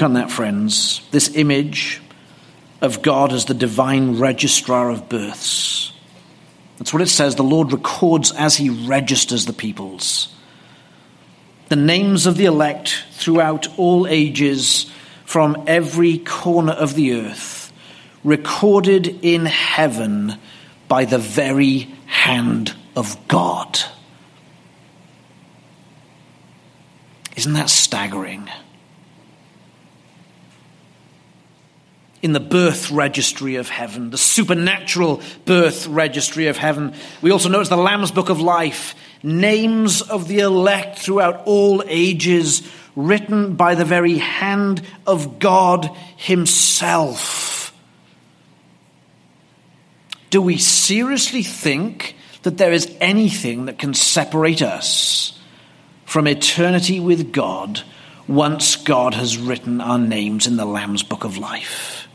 On 0.00 0.14
that, 0.14 0.30
friends. 0.30 1.02
This 1.10 1.34
image 1.34 2.00
of 2.80 3.02
God 3.02 3.32
as 3.32 3.46
the 3.46 3.54
divine 3.54 4.18
registrar 4.18 4.90
of 4.90 5.08
births 5.08 5.92
that's 6.78 6.92
what 6.92 7.02
it 7.02 7.08
says. 7.08 7.34
The 7.34 7.42
Lord 7.42 7.72
records 7.72 8.32
as 8.32 8.56
he 8.56 8.70
registers 8.70 9.44
the 9.44 9.52
peoples. 9.52 10.34
The 11.68 11.76
names 11.76 12.24
of 12.24 12.36
the 12.36 12.46
elect 12.46 13.04
throughout 13.12 13.66
all 13.78 14.06
ages 14.06 14.90
from 15.26 15.64
every 15.66 16.18
corner 16.18 16.72
of 16.72 16.94
the 16.94 17.20
earth, 17.20 17.70
recorded 18.24 19.18
in 19.22 19.44
heaven 19.44 20.38
by 20.86 21.04
the 21.04 21.18
very 21.18 21.80
hand 22.06 22.74
of 22.96 23.28
God. 23.28 23.78
Isn't 27.38 27.52
that 27.52 27.70
staggering? 27.70 28.50
in 32.20 32.32
the 32.32 32.40
birth 32.40 32.90
registry 32.90 33.54
of 33.54 33.68
heaven, 33.68 34.10
the 34.10 34.18
supernatural 34.18 35.22
birth 35.44 35.86
registry 35.86 36.48
of 36.48 36.56
heaven. 36.56 36.92
We 37.22 37.30
also 37.30 37.48
notice 37.48 37.68
the 37.68 37.76
Lamb's 37.76 38.10
Book 38.10 38.28
of 38.28 38.40
Life, 38.40 38.96
names 39.22 40.02
of 40.02 40.26
the 40.26 40.40
elect 40.40 40.98
throughout 40.98 41.42
all 41.46 41.84
ages, 41.86 42.68
written 42.96 43.54
by 43.54 43.76
the 43.76 43.84
very 43.84 44.18
hand 44.18 44.82
of 45.06 45.38
God 45.38 45.88
Himself. 46.16 47.72
Do 50.30 50.42
we 50.42 50.58
seriously 50.58 51.44
think 51.44 52.16
that 52.42 52.58
there 52.58 52.72
is 52.72 52.92
anything 53.00 53.66
that 53.66 53.78
can 53.78 53.94
separate 53.94 54.60
us 54.60 55.37
from 56.08 56.26
eternity 56.26 56.98
with 56.98 57.34
God 57.34 57.82
once 58.26 58.76
God 58.76 59.12
has 59.12 59.36
written 59.36 59.82
our 59.82 59.98
names 59.98 60.46
in 60.46 60.56
the 60.56 60.64
Lamb's 60.64 61.02
Book 61.02 61.22
of 61.22 61.36
Life? 61.36 62.08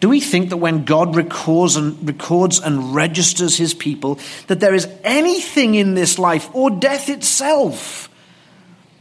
Do 0.00 0.08
we 0.08 0.18
think 0.18 0.48
that 0.48 0.56
when 0.56 0.84
God 0.84 1.14
records 1.14 1.76
and, 1.76 2.04
records 2.04 2.58
and 2.58 2.92
registers 2.92 3.56
his 3.56 3.72
people, 3.72 4.18
that 4.48 4.58
there 4.58 4.74
is 4.74 4.88
anything 5.04 5.76
in 5.76 5.94
this 5.94 6.18
life 6.18 6.52
or 6.52 6.70
death 6.70 7.08
itself 7.08 8.10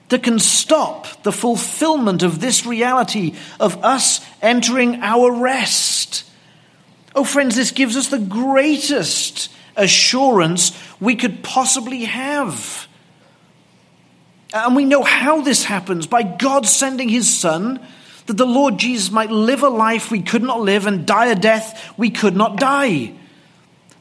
that 0.09 0.21
can 0.21 0.37
stop 0.37 1.23
the 1.23 1.31
fulfillment 1.31 2.21
of 2.21 2.39
this 2.39 2.67
reality 2.67 3.33
of 3.59 3.83
us 3.83 4.23
entering 4.43 5.01
our 5.01 5.31
rest? 5.31 6.23
Oh, 7.15 7.23
friends, 7.23 7.55
this 7.55 7.71
gives 7.71 7.97
us 7.97 8.09
the 8.09 8.19
greatest 8.19 9.51
assurance 9.75 10.71
we 10.99 11.15
could 11.15 11.41
possibly 11.43 12.05
have. 12.05 12.87
And 14.53 14.75
we 14.75 14.85
know 14.85 15.03
how 15.03 15.41
this 15.41 15.63
happens 15.63 16.07
by 16.07 16.23
God 16.23 16.65
sending 16.65 17.09
his 17.09 17.31
Son 17.31 17.79
that 18.25 18.37
the 18.37 18.45
Lord 18.45 18.77
Jesus 18.77 19.11
might 19.11 19.31
live 19.31 19.63
a 19.63 19.69
life 19.69 20.11
we 20.11 20.21
could 20.21 20.43
not 20.43 20.61
live 20.61 20.85
and 20.85 21.05
die 21.05 21.27
a 21.27 21.35
death 21.35 21.93
we 21.97 22.09
could 22.09 22.35
not 22.35 22.57
die. 22.57 23.13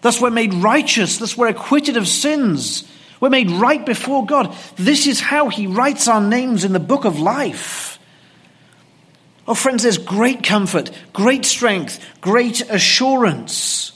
Thus, 0.01 0.21
we're 0.21 0.31
made 0.31 0.55
righteous. 0.55 1.19
Thus, 1.19 1.37
we're 1.37 1.49
acquitted 1.49 1.97
of 1.97 2.07
sins. 2.07 2.85
We're 3.21 3.31
made 3.31 3.51
right 3.51 3.85
before 3.85 4.25
God. 4.25 4.55
This 4.77 5.07
is 5.07 5.21
how 5.21 5.49
He 5.49 5.67
writes 5.67 6.09
our 6.09 6.21
names 6.21 6.65
in 6.65 6.73
the 6.73 6.81
book 6.81 7.05
of 7.05 7.19
life. 7.19 7.99
Oh, 9.47 9.55
friends, 9.55 9.83
there's 9.83 9.99
great 9.99 10.43
comfort, 10.43 10.91
great 11.13 11.45
strength, 11.47 11.99
great 12.21 12.61
assurance. 12.69 13.93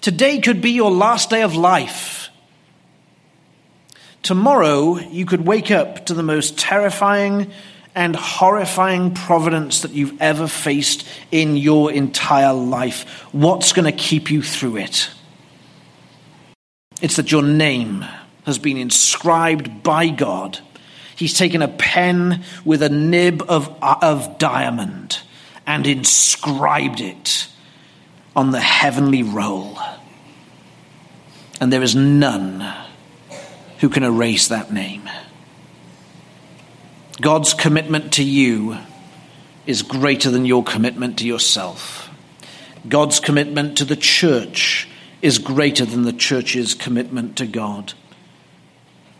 Today 0.00 0.40
could 0.40 0.62
be 0.62 0.70
your 0.70 0.92
last 0.92 1.28
day 1.28 1.42
of 1.42 1.56
life. 1.56 2.21
Tomorrow, 4.22 4.98
you 4.98 5.26
could 5.26 5.46
wake 5.46 5.70
up 5.70 6.06
to 6.06 6.14
the 6.14 6.22
most 6.22 6.58
terrifying, 6.58 7.52
and 7.94 8.16
horrifying 8.16 9.14
providence 9.14 9.80
that 9.80 9.92
you've 9.92 10.20
ever 10.20 10.46
faced 10.46 11.06
in 11.30 11.56
your 11.56 11.92
entire 11.92 12.52
life. 12.52 13.08
What's 13.32 13.72
going 13.72 13.84
to 13.84 13.96
keep 13.96 14.30
you 14.30 14.42
through 14.42 14.78
it? 14.78 15.10
It's 17.02 17.16
that 17.16 17.30
your 17.30 17.42
name 17.42 18.04
has 18.46 18.58
been 18.58 18.76
inscribed 18.76 19.82
by 19.82 20.08
God. 20.08 20.58
He's 21.16 21.34
taken 21.36 21.60
a 21.62 21.68
pen 21.68 22.44
with 22.64 22.82
a 22.82 22.88
nib 22.88 23.42
of, 23.48 23.68
of 23.82 24.38
diamond 24.38 25.20
and 25.66 25.86
inscribed 25.86 27.00
it 27.00 27.48
on 28.34 28.50
the 28.50 28.60
heavenly 28.60 29.22
roll. 29.22 29.78
And 31.60 31.72
there 31.72 31.82
is 31.82 31.94
none 31.94 32.60
who 33.82 33.88
can 33.88 34.04
erase 34.04 34.46
that 34.46 34.72
name. 34.72 35.10
God's 37.20 37.52
commitment 37.52 38.12
to 38.12 38.22
you 38.22 38.78
is 39.66 39.82
greater 39.82 40.30
than 40.30 40.46
your 40.46 40.62
commitment 40.62 41.18
to 41.18 41.26
yourself. 41.26 42.08
God's 42.88 43.18
commitment 43.18 43.78
to 43.78 43.84
the 43.84 43.96
church 43.96 44.88
is 45.20 45.40
greater 45.40 45.84
than 45.84 46.02
the 46.02 46.12
church's 46.12 46.74
commitment 46.74 47.36
to 47.38 47.46
God. 47.46 47.94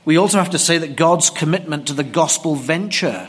We 0.04 0.16
also 0.16 0.38
have 0.38 0.50
to 0.50 0.60
say 0.60 0.78
that 0.78 0.94
God's 0.94 1.28
commitment 1.28 1.88
to 1.88 1.92
the 1.92 2.04
gospel 2.04 2.54
venture 2.54 3.28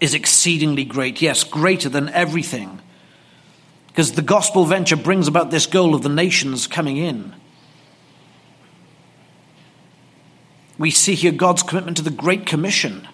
is 0.00 0.14
exceedingly 0.14 0.84
great. 0.86 1.20
Yes, 1.20 1.44
greater 1.44 1.90
than 1.90 2.08
everything. 2.08 2.80
Because 3.88 4.12
the 4.12 4.22
gospel 4.22 4.64
venture 4.64 4.96
brings 4.96 5.28
about 5.28 5.50
this 5.50 5.66
goal 5.66 5.94
of 5.94 6.02
the 6.02 6.08
nations 6.08 6.66
coming 6.66 6.96
in. 6.96 7.34
We 10.78 10.90
see 10.90 11.14
here 11.14 11.32
God's 11.32 11.62
commitment 11.62 11.96
to 11.98 12.02
the 12.02 12.10
Great 12.10 12.46
Commission 12.46 13.08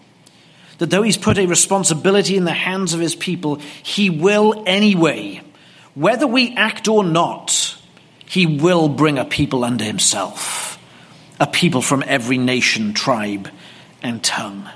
that 0.79 0.90
though 0.90 1.03
he's 1.03 1.16
put 1.16 1.38
a 1.38 1.46
responsibility 1.46 2.37
in 2.37 2.44
the 2.44 2.53
hands 2.53 2.92
of 2.92 3.01
his 3.01 3.14
people, 3.14 3.57
he 3.83 4.11
will 4.11 4.64
anyway, 4.66 5.40
whether 5.94 6.27
we 6.27 6.57
act 6.57 6.88
or 6.88 7.05
not, 7.05 7.77
he 8.27 8.46
will 8.46 8.88
bring 8.88 9.18
a 9.18 9.25
people 9.25 9.62
unto 9.62 9.85
himself, 9.85 10.79
a 11.38 11.46
people 11.46 11.83
from 11.83 12.03
every 12.07 12.38
nation, 12.38 12.94
tribe, 12.94 13.48
and 14.03 14.25
tongue. 14.25 14.68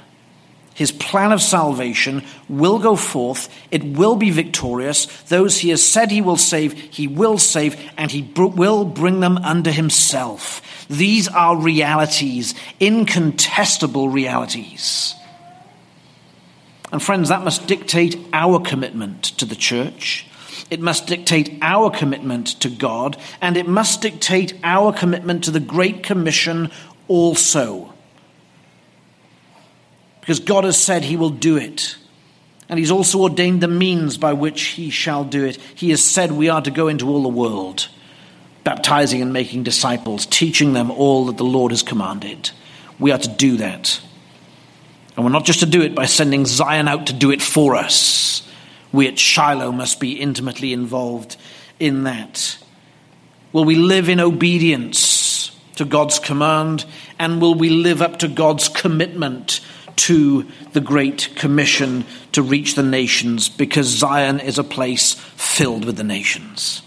His 0.74 0.92
plan 0.92 1.32
of 1.32 1.40
salvation 1.40 2.22
will 2.50 2.78
go 2.78 2.96
forth. 2.96 3.48
It 3.70 3.82
will 3.82 4.14
be 4.14 4.30
victorious. 4.30 5.06
Those 5.22 5.56
he 5.56 5.70
has 5.70 5.82
said 5.82 6.10
he 6.10 6.20
will 6.20 6.36
save, 6.36 6.74
he 6.74 7.08
will 7.08 7.38
save, 7.38 7.76
and 7.96 8.10
he 8.10 8.30
will 8.36 8.84
bring 8.84 9.20
them 9.20 9.38
unto 9.38 9.70
himself. 9.70 10.60
These 10.88 11.28
are 11.28 11.56
realities, 11.56 12.54
incontestable 12.80 14.08
realities. 14.08 15.14
And 16.92 17.02
friends, 17.02 17.28
that 17.28 17.44
must 17.44 17.66
dictate 17.66 18.16
our 18.32 18.60
commitment 18.60 19.24
to 19.38 19.44
the 19.44 19.56
church. 19.56 20.26
It 20.70 20.80
must 20.80 21.06
dictate 21.06 21.58
our 21.62 21.90
commitment 21.90 22.46
to 22.60 22.68
God, 22.68 23.16
and 23.40 23.56
it 23.56 23.68
must 23.68 24.02
dictate 24.02 24.54
our 24.64 24.92
commitment 24.92 25.44
to 25.44 25.50
the 25.50 25.60
Great 25.60 26.02
Commission 26.02 26.70
also. 27.08 27.92
Because 30.20 30.40
God 30.40 30.64
has 30.64 30.80
said 30.80 31.04
He 31.04 31.16
will 31.16 31.30
do 31.30 31.56
it. 31.56 31.96
And 32.68 32.78
He's 32.80 32.90
also 32.90 33.20
ordained 33.20 33.60
the 33.60 33.68
means 33.68 34.18
by 34.18 34.32
which 34.32 34.62
He 34.62 34.90
shall 34.90 35.22
do 35.22 35.44
it. 35.44 35.56
He 35.56 35.90
has 35.90 36.02
said 36.02 36.32
we 36.32 36.48
are 36.48 36.62
to 36.62 36.70
go 36.70 36.88
into 36.88 37.08
all 37.08 37.22
the 37.22 37.28
world, 37.28 37.88
baptizing 38.66 39.22
and 39.22 39.32
making 39.32 39.62
disciples, 39.62 40.26
teaching 40.26 40.72
them 40.72 40.90
all 40.90 41.26
that 41.26 41.36
the 41.36 41.44
Lord 41.44 41.70
has 41.70 41.84
commanded. 41.84 42.50
We 42.98 43.12
are 43.12 43.18
to 43.18 43.28
do 43.28 43.58
that. 43.58 44.00
And 45.14 45.24
we're 45.24 45.30
not 45.30 45.44
just 45.44 45.60
to 45.60 45.66
do 45.66 45.82
it 45.82 45.94
by 45.94 46.06
sending 46.06 46.44
Zion 46.46 46.88
out 46.88 47.06
to 47.06 47.12
do 47.12 47.30
it 47.30 47.40
for 47.40 47.76
us. 47.76 48.42
We 48.90 49.06
at 49.06 49.20
Shiloh 49.20 49.70
must 49.70 50.00
be 50.00 50.20
intimately 50.20 50.72
involved 50.72 51.36
in 51.78 52.02
that. 52.02 52.58
Will 53.52 53.64
we 53.64 53.76
live 53.76 54.08
in 54.08 54.18
obedience 54.18 55.56
to 55.76 55.84
God's 55.84 56.18
command? 56.18 56.86
And 57.20 57.40
will 57.40 57.54
we 57.54 57.70
live 57.70 58.02
up 58.02 58.18
to 58.18 58.26
God's 58.26 58.68
commitment 58.68 59.60
to 59.94 60.44
the 60.72 60.80
Great 60.80 61.28
Commission 61.36 62.04
to 62.32 62.42
reach 62.42 62.74
the 62.74 62.82
nations? 62.82 63.48
Because 63.48 63.86
Zion 63.86 64.40
is 64.40 64.58
a 64.58 64.64
place 64.64 65.14
filled 65.14 65.84
with 65.84 65.96
the 65.96 66.04
nations. 66.04 66.82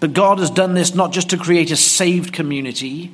But 0.00 0.12
God 0.12 0.38
has 0.38 0.50
done 0.50 0.74
this 0.74 0.94
not 0.94 1.12
just 1.12 1.30
to 1.30 1.36
create 1.36 1.70
a 1.70 1.76
saved 1.76 2.32
community 2.32 3.12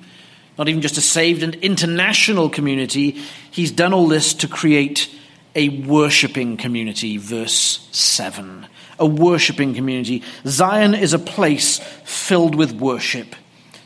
not 0.57 0.69
even 0.69 0.83
just 0.83 0.99
a 0.99 1.01
saved 1.01 1.43
and 1.43 1.55
international 1.57 2.49
community. 2.49 3.23
He's 3.51 3.73
done 3.73 3.93
all 3.93 4.07
this 4.07 4.35
to 4.35 4.49
create 4.49 5.13
a 5.55 5.69
worshipping 5.69 6.57
community, 6.57 7.17
verse 7.17 7.89
7. 7.91 8.67
A 8.99 9.07
worshipping 9.07 9.75
community. 9.75 10.23
Zion 10.47 10.95
is 10.95 11.13
a 11.13 11.19
place 11.19 11.79
filled 12.05 12.55
with 12.55 12.73
worship. 12.73 13.35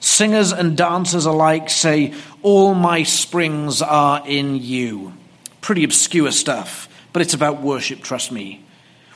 Singers 0.01 0.53
and 0.53 0.77
dancers 0.77 1.25
alike 1.25 1.71
say, 1.71 2.15
All 2.43 2.75
my 2.75 3.03
springs 3.03 3.81
are 3.81 4.23
in 4.27 4.57
you. 4.57 5.15
Pretty 5.61 5.85
obscure 5.85 6.31
stuff, 6.31 6.89
but 7.13 7.23
it's 7.23 7.35
about 7.35 7.63
worship, 7.63 8.03
trust 8.03 8.31
me. 8.31 8.65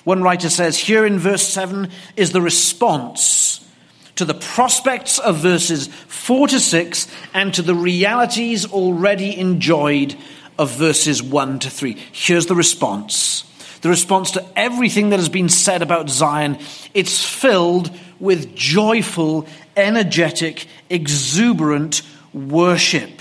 One 0.05 0.23
writer 0.23 0.49
says, 0.49 0.79
Here 0.79 1.05
in 1.05 1.19
verse 1.19 1.47
7 1.47 1.91
is 2.17 2.33
the 2.33 2.41
response 2.41 3.62
to 4.17 4.25
the 4.25 4.35
prospects 4.35 5.19
of 5.19 5.39
verses 5.39 5.87
4 5.87 6.49
to 6.49 6.61
6 6.61 7.09
and 7.33 7.55
to 7.55 7.63
the 7.63 7.75
realities 7.75 8.71
already 8.71 9.39
enjoyed 9.39 10.17
of 10.59 10.71
verses 10.73 11.23
1 11.23 11.61
to 11.61 11.71
3. 11.71 11.97
Here's 12.13 12.47
the 12.47 12.55
response. 12.55 13.45
The 13.81 13.89
response 13.89 14.33
to 14.33 14.45
everything 14.55 15.11
that 15.11 15.19
has 15.19 15.29
been 15.29 15.49
said 15.49 15.83
about 15.83 16.09
Zion, 16.09 16.59
it's 16.95 17.25
filled 17.25 17.91
with 18.21 18.55
joyful, 18.55 19.47
energetic, 19.77 20.67
exuberant 20.89 22.03
worship. 22.33 23.21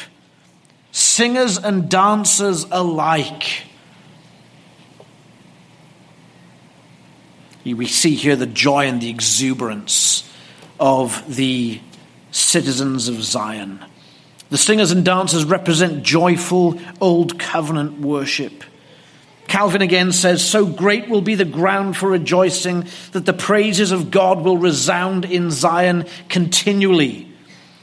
Singers 0.92 1.58
and 1.58 1.90
dancers 1.90 2.68
alike. 2.70 3.64
We 7.64 7.88
see 7.88 8.16
here 8.16 8.36
the 8.36 8.46
joy 8.46 8.88
and 8.88 9.02
the 9.02 9.10
exuberance 9.10 10.31
of 10.82 11.24
the 11.34 11.80
citizens 12.32 13.08
of 13.08 13.24
Zion. 13.24 13.80
The 14.50 14.58
singers 14.58 14.92
and 14.92 15.06
dancers 15.06 15.46
represent 15.46 16.04
joyful 16.04 16.82
old 17.00 17.40
covenant 17.40 18.02
worship. 18.02 18.64
Calvin 19.48 19.82
again 19.82 20.12
says, 20.12 20.44
So 20.44 20.66
great 20.66 21.08
will 21.08 21.22
be 21.22 21.36
the 21.36 21.46
ground 21.46 21.96
for 21.96 22.10
rejoicing 22.10 22.88
that 23.12 23.26
the 23.26 23.34
praises 23.34 23.92
of 23.92 24.12
God 24.12 24.42
will 24.42 24.58
resound 24.58 25.24
in 25.24 25.52
Zion 25.52 26.06
continually, 26.30 27.32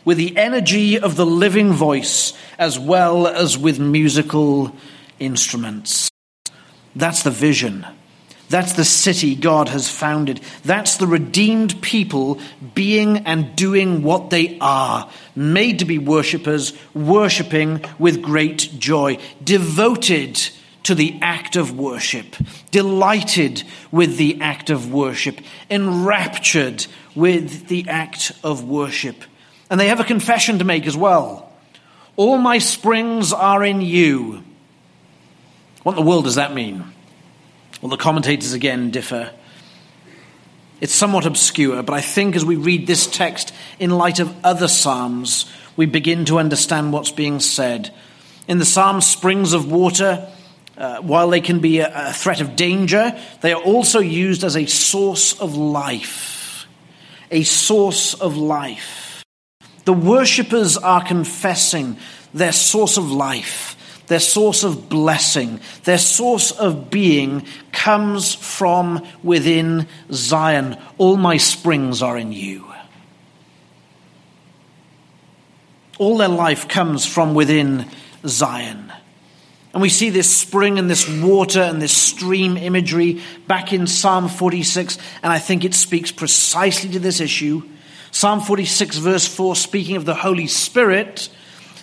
with 0.04 0.18
the 0.18 0.36
energy 0.36 0.98
of 0.98 1.14
the 1.14 1.26
living 1.26 1.72
voice 1.72 2.32
as 2.58 2.78
well 2.78 3.26
as 3.26 3.56
with 3.56 3.78
musical 3.78 4.74
instruments. 5.20 6.10
That's 6.96 7.22
the 7.22 7.30
vision 7.30 7.86
that's 8.48 8.72
the 8.72 8.84
city 8.84 9.34
God 9.34 9.68
has 9.68 9.90
founded. 9.90 10.40
That's 10.64 10.96
the 10.96 11.06
redeemed 11.06 11.82
people 11.82 12.40
being 12.74 13.18
and 13.18 13.54
doing 13.54 14.02
what 14.02 14.30
they 14.30 14.58
are, 14.60 15.10
made 15.36 15.80
to 15.80 15.84
be 15.84 15.98
worshippers, 15.98 16.72
worshipping 16.94 17.84
with 17.98 18.22
great 18.22 18.70
joy, 18.78 19.18
devoted 19.44 20.40
to 20.84 20.94
the 20.94 21.18
act 21.20 21.56
of 21.56 21.76
worship, 21.76 22.36
delighted 22.70 23.62
with 23.90 24.16
the 24.16 24.40
act 24.40 24.70
of 24.70 24.90
worship, 24.90 25.40
enraptured 25.70 26.86
with 27.14 27.68
the 27.68 27.86
act 27.88 28.32
of 28.42 28.64
worship. 28.64 29.24
And 29.68 29.78
they 29.78 29.88
have 29.88 30.00
a 30.00 30.04
confession 30.04 30.60
to 30.60 30.64
make 30.64 30.86
as 30.86 30.96
well. 30.96 31.52
All 32.16 32.38
my 32.38 32.58
springs 32.58 33.34
are 33.34 33.62
in 33.62 33.82
you. 33.82 34.42
What 35.82 35.92
in 35.92 36.04
the 36.04 36.08
world 36.08 36.24
does 36.24 36.36
that 36.36 36.54
mean? 36.54 36.84
Well, 37.80 37.90
the 37.90 37.96
commentators 37.96 38.54
again 38.54 38.90
differ. 38.90 39.30
It's 40.80 40.94
somewhat 40.94 41.26
obscure, 41.26 41.82
but 41.82 41.92
I 41.92 42.00
think 42.00 42.34
as 42.34 42.44
we 42.44 42.56
read 42.56 42.86
this 42.86 43.06
text 43.06 43.54
in 43.78 43.90
light 43.90 44.18
of 44.18 44.34
other 44.44 44.66
Psalms, 44.66 45.50
we 45.76 45.86
begin 45.86 46.24
to 46.24 46.40
understand 46.40 46.92
what's 46.92 47.12
being 47.12 47.38
said. 47.38 47.94
In 48.48 48.58
the 48.58 48.64
Psalm, 48.64 49.00
springs 49.00 49.52
of 49.52 49.70
water, 49.70 50.28
uh, 50.76 51.00
while 51.02 51.30
they 51.30 51.40
can 51.40 51.60
be 51.60 51.78
a, 51.78 52.08
a 52.08 52.12
threat 52.12 52.40
of 52.40 52.56
danger, 52.56 53.16
they 53.42 53.52
are 53.52 53.62
also 53.62 54.00
used 54.00 54.42
as 54.42 54.56
a 54.56 54.66
source 54.66 55.38
of 55.40 55.56
life. 55.56 56.66
A 57.30 57.44
source 57.44 58.14
of 58.14 58.36
life. 58.36 59.24
The 59.84 59.92
worshippers 59.92 60.76
are 60.76 61.04
confessing 61.04 61.96
their 62.34 62.52
source 62.52 62.96
of 62.96 63.10
life 63.10 63.76
their 64.08 64.20
source 64.20 64.64
of 64.64 64.88
blessing, 64.88 65.60
their 65.84 65.98
source 65.98 66.50
of 66.50 66.90
being 66.90 67.46
comes 67.72 68.34
from 68.34 69.06
within 69.22 69.86
Zion. 70.10 70.76
All 70.98 71.16
my 71.16 71.36
springs 71.36 72.02
are 72.02 72.18
in 72.18 72.32
you. 72.32 72.64
All 75.98 76.16
their 76.16 76.28
life 76.28 76.68
comes 76.68 77.04
from 77.06 77.34
within 77.34 77.86
Zion. 78.26 78.92
And 79.74 79.82
we 79.82 79.88
see 79.90 80.10
this 80.10 80.34
spring 80.34 80.78
and 80.78 80.88
this 80.88 81.08
water 81.08 81.60
and 81.60 81.80
this 81.80 81.96
stream 81.96 82.56
imagery 82.56 83.20
back 83.46 83.72
in 83.72 83.86
Psalm 83.86 84.28
46, 84.28 84.98
and 85.22 85.32
I 85.32 85.38
think 85.38 85.64
it 85.64 85.74
speaks 85.74 86.10
precisely 86.10 86.90
to 86.90 86.98
this 86.98 87.20
issue. 87.20 87.62
Psalm 88.10 88.40
46, 88.40 88.96
verse 88.96 89.28
4, 89.28 89.54
speaking 89.54 89.96
of 89.96 90.06
the 90.06 90.14
Holy 90.14 90.46
Spirit, 90.46 91.28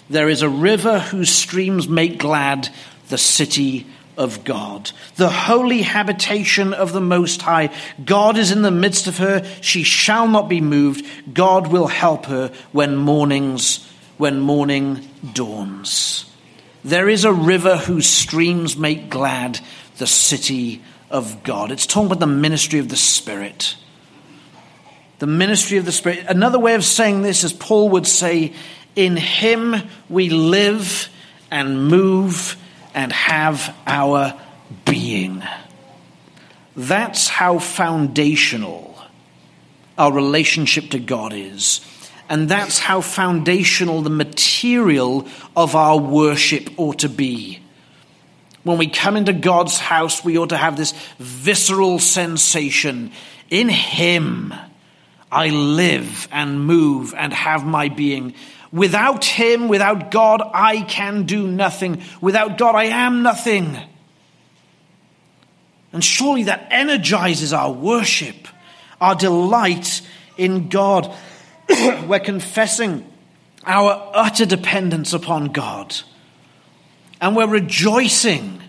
there 0.09 0.29
is 0.29 0.41
a 0.41 0.49
river 0.49 0.99
whose 0.99 1.29
streams 1.29 1.87
make 1.87 2.17
glad 2.19 2.69
the 3.09 3.17
city 3.17 3.87
of 4.17 4.43
God, 4.43 4.91
the 5.17 5.29
holy 5.29 5.81
habitation 5.81 6.73
of 6.73 6.93
the 6.93 7.01
Most 7.01 7.41
High. 7.41 7.69
God 8.03 8.37
is 8.37 8.51
in 8.51 8.61
the 8.61 8.71
midst 8.71 9.07
of 9.07 9.17
her. 9.17 9.45
She 9.61 9.83
shall 9.83 10.27
not 10.27 10.47
be 10.47 10.61
moved. 10.61 11.05
God 11.33 11.67
will 11.67 11.87
help 11.87 12.27
her 12.27 12.51
when 12.71 12.95
mornings, 12.95 13.85
when 14.17 14.39
morning 14.39 15.07
dawns. 15.33 16.25
There 16.83 17.09
is 17.09 17.25
a 17.25 17.33
river 17.33 17.77
whose 17.77 18.07
streams 18.07 18.77
make 18.77 19.09
glad 19.09 19.59
the 19.97 20.07
city 20.07 20.81
of 21.09 21.43
God. 21.43 21.71
It's 21.71 21.87
talking 21.87 22.07
about 22.07 22.19
the 22.19 22.27
ministry 22.27 22.79
of 22.79 22.89
the 22.89 22.95
Spirit. 22.95 23.75
The 25.19 25.27
ministry 25.27 25.77
of 25.77 25.85
the 25.85 25.91
Spirit. 25.91 26.25
Another 26.27 26.59
way 26.59 26.75
of 26.75 26.83
saying 26.83 27.21
this, 27.21 27.43
as 27.43 27.53
Paul 27.53 27.89
would 27.89 28.05
say, 28.05 28.53
in 28.95 29.17
him 29.17 29.75
we 30.09 30.29
live 30.29 31.09
and 31.51 31.87
move 31.87 32.57
and 32.93 33.11
have 33.11 33.75
our 33.85 34.39
being. 34.85 35.43
That's 36.75 37.27
how 37.27 37.59
foundational 37.59 38.97
our 39.97 40.11
relationship 40.11 40.89
to 40.91 40.99
God 40.99 41.33
is. 41.33 41.81
And 42.27 42.49
that's 42.49 42.79
how 42.79 43.01
foundational 43.01 44.01
the 44.01 44.09
material 44.09 45.27
of 45.55 45.75
our 45.75 45.97
worship 45.97 46.69
ought 46.77 46.99
to 46.99 47.09
be. 47.09 47.59
When 48.63 48.79
we 48.79 48.87
come 48.87 49.15
into 49.15 49.31
God's 49.31 49.77
house, 49.77 50.23
we 50.23 50.39
ought 50.39 50.49
to 50.49 50.57
have 50.57 50.75
this 50.75 50.93
visceral 51.19 51.99
sensation 51.99 53.11
in 53.51 53.69
Him. 53.69 54.53
I 55.31 55.49
live 55.49 56.27
and 56.31 56.65
move 56.65 57.13
and 57.15 57.31
have 57.31 57.63
my 57.63 57.89
being. 57.89 58.33
Without 58.75 59.23
Him, 59.23 59.69
without 59.69 60.11
God, 60.11 60.41
I 60.53 60.81
can 60.81 61.23
do 61.23 61.47
nothing. 61.47 62.01
Without 62.19 62.57
God, 62.57 62.75
I 62.75 62.85
am 62.85 63.23
nothing. 63.23 63.77
And 65.93 66.03
surely 66.03 66.43
that 66.43 66.67
energizes 66.71 67.53
our 67.53 67.71
worship, 67.71 68.49
our 68.99 69.15
delight 69.15 70.01
in 70.35 70.67
God. 70.67 71.09
We're 71.69 72.19
confessing 72.19 73.09
our 73.65 74.11
utter 74.13 74.45
dependence 74.45 75.13
upon 75.13 75.53
God. 75.53 75.95
And 77.21 77.33
we're 77.33 77.47
rejoicing 77.47 78.61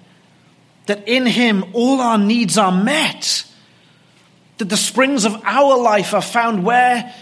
that 0.87 1.09
in 1.09 1.27
Him 1.27 1.65
all 1.73 2.01
our 2.01 2.17
needs 2.17 2.57
are 2.57 2.71
met. 2.71 3.45
That 4.59 4.69
the 4.69 4.77
springs 4.77 5.25
of 5.25 5.35
our 5.45 5.77
life 5.77 6.15
are 6.15 6.23
found 6.23 6.65
where? 6.65 7.13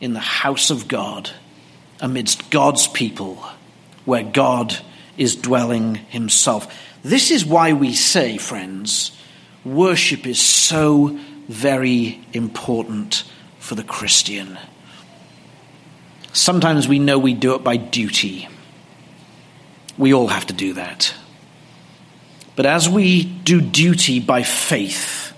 In 0.00 0.14
the 0.14 0.20
house 0.20 0.70
of 0.70 0.86
God 0.86 1.30
amidst 2.00 2.50
God's 2.50 2.88
people, 2.88 3.36
where 4.04 4.22
God 4.22 4.76
is 5.16 5.36
dwelling 5.36 5.96
himself. 5.96 6.74
This 7.02 7.30
is 7.30 7.44
why 7.44 7.72
we 7.72 7.94
say, 7.94 8.38
friends, 8.38 9.12
worship 9.64 10.26
is 10.26 10.40
so 10.40 11.18
very 11.48 12.24
important 12.32 13.24
for 13.58 13.74
the 13.74 13.84
Christian. 13.84 14.58
Sometimes 16.32 16.86
we 16.88 16.98
know 16.98 17.18
we 17.18 17.34
do 17.34 17.54
it 17.54 17.64
by 17.64 17.76
duty. 17.76 18.48
We 19.98 20.14
all 20.14 20.28
have 20.28 20.46
to 20.46 20.54
do 20.54 20.74
that. 20.74 21.12
But 22.56 22.66
as 22.66 22.88
we 22.88 23.24
do 23.24 23.60
duty 23.60 24.20
by 24.20 24.42
faith, 24.42 25.32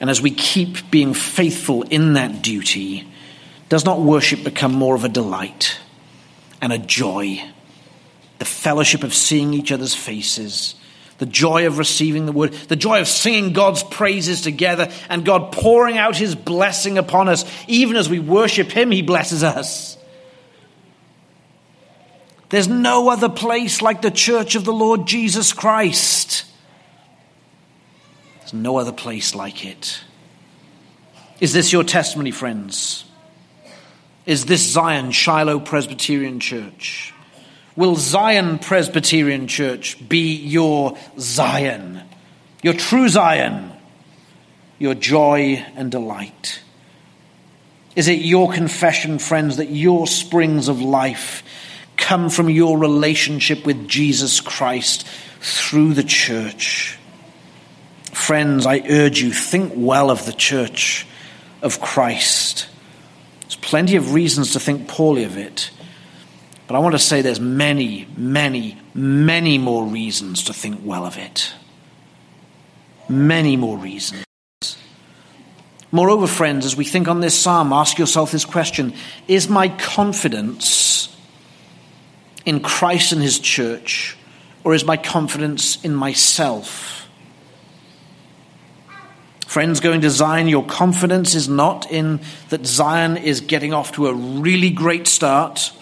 and 0.00 0.08
as 0.08 0.22
we 0.22 0.30
keep 0.30 0.90
being 0.90 1.12
faithful 1.12 1.82
in 1.82 2.14
that 2.14 2.42
duty, 2.42 3.06
does 3.70 3.84
not 3.84 4.00
worship 4.00 4.42
become 4.44 4.74
more 4.74 4.96
of 4.96 5.04
a 5.04 5.08
delight 5.08 5.78
and 6.60 6.72
a 6.72 6.78
joy? 6.78 7.40
The 8.38 8.44
fellowship 8.44 9.04
of 9.04 9.14
seeing 9.14 9.54
each 9.54 9.70
other's 9.70 9.94
faces, 9.94 10.74
the 11.18 11.26
joy 11.26 11.66
of 11.66 11.78
receiving 11.78 12.26
the 12.26 12.32
word, 12.32 12.52
the 12.52 12.74
joy 12.74 13.00
of 13.00 13.06
singing 13.06 13.52
God's 13.52 13.84
praises 13.84 14.40
together, 14.40 14.90
and 15.08 15.24
God 15.24 15.52
pouring 15.52 15.96
out 15.96 16.16
his 16.16 16.34
blessing 16.34 16.98
upon 16.98 17.28
us. 17.28 17.44
Even 17.68 17.96
as 17.96 18.10
we 18.10 18.18
worship 18.18 18.72
him, 18.72 18.90
he 18.90 19.02
blesses 19.02 19.44
us. 19.44 19.96
There's 22.48 22.66
no 22.66 23.08
other 23.08 23.28
place 23.28 23.80
like 23.80 24.02
the 24.02 24.10
church 24.10 24.56
of 24.56 24.64
the 24.64 24.72
Lord 24.72 25.06
Jesus 25.06 25.52
Christ. 25.52 26.44
There's 28.40 28.52
no 28.52 28.78
other 28.78 28.92
place 28.92 29.32
like 29.36 29.64
it. 29.64 30.00
Is 31.38 31.52
this 31.52 31.72
your 31.72 31.84
testimony, 31.84 32.32
friends? 32.32 33.04
Is 34.30 34.44
this 34.44 34.62
Zion 34.62 35.10
Shiloh 35.10 35.58
Presbyterian 35.58 36.38
Church? 36.38 37.12
Will 37.74 37.96
Zion 37.96 38.60
Presbyterian 38.60 39.48
Church 39.48 40.08
be 40.08 40.36
your 40.36 40.96
Zion, 41.18 42.00
your 42.62 42.74
true 42.74 43.08
Zion, 43.08 43.72
your 44.78 44.94
joy 44.94 45.66
and 45.74 45.90
delight? 45.90 46.62
Is 47.96 48.06
it 48.06 48.20
your 48.20 48.52
confession, 48.52 49.18
friends, 49.18 49.56
that 49.56 49.68
your 49.68 50.06
springs 50.06 50.68
of 50.68 50.80
life 50.80 51.42
come 51.96 52.30
from 52.30 52.48
your 52.48 52.78
relationship 52.78 53.66
with 53.66 53.88
Jesus 53.88 54.40
Christ 54.40 55.08
through 55.40 55.94
the 55.94 56.04
church? 56.04 56.96
Friends, 58.12 58.64
I 58.64 58.80
urge 58.88 59.20
you, 59.20 59.32
think 59.32 59.72
well 59.74 60.08
of 60.08 60.24
the 60.24 60.32
church 60.32 61.04
of 61.62 61.80
Christ 61.80 62.68
plenty 63.56 63.96
of 63.96 64.14
reasons 64.14 64.52
to 64.52 64.60
think 64.60 64.88
poorly 64.88 65.24
of 65.24 65.36
it. 65.36 65.70
But 66.66 66.76
I 66.76 66.78
want 66.78 66.94
to 66.94 67.00
say 67.00 67.20
there's 67.20 67.40
many, 67.40 68.06
many, 68.16 68.78
many 68.94 69.58
more 69.58 69.84
reasons 69.84 70.44
to 70.44 70.52
think 70.52 70.80
well 70.84 71.04
of 71.04 71.16
it. 71.16 71.52
Many 73.08 73.56
more 73.56 73.76
reasons. 73.76 74.24
Moreover, 75.90 76.28
friends, 76.28 76.64
as 76.64 76.76
we 76.76 76.84
think 76.84 77.08
on 77.08 77.20
this 77.20 77.36
psalm, 77.36 77.72
ask 77.72 77.98
yourself 77.98 78.30
this 78.30 78.44
question 78.44 78.94
Is 79.26 79.48
my 79.48 79.68
confidence 79.68 81.16
in 82.44 82.60
Christ 82.60 83.12
and 83.12 83.20
his 83.20 83.38
church, 83.38 84.16
or 84.62 84.74
is 84.74 84.84
my 84.84 84.96
confidence 84.96 85.82
in 85.84 85.94
myself? 85.94 86.99
Friends, 89.50 89.80
going 89.80 90.02
to 90.02 90.10
Zion, 90.10 90.46
your 90.46 90.64
confidence 90.64 91.34
is 91.34 91.48
not 91.48 91.90
in 91.90 92.20
that 92.50 92.64
Zion 92.64 93.16
is 93.16 93.40
getting 93.40 93.74
off 93.74 93.90
to 93.94 94.06
a 94.06 94.14
really 94.14 94.70
great 94.70 95.08
start 95.08 95.72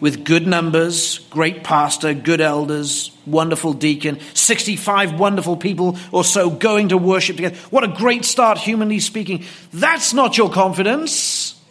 with 0.00 0.24
good 0.24 0.46
numbers, 0.46 1.18
great 1.28 1.62
pastor, 1.62 2.14
good 2.14 2.40
elders, 2.40 3.10
wonderful 3.26 3.74
deacon, 3.74 4.18
65 4.32 5.20
wonderful 5.20 5.58
people 5.58 5.98
or 6.10 6.24
so 6.24 6.48
going 6.48 6.88
to 6.88 6.96
worship 6.96 7.36
together. 7.36 7.56
What 7.68 7.84
a 7.84 7.88
great 7.88 8.24
start, 8.24 8.56
humanly 8.56 8.98
speaking. 8.98 9.44
That's 9.74 10.14
not 10.14 10.38
your 10.38 10.48
confidence. 10.48 11.62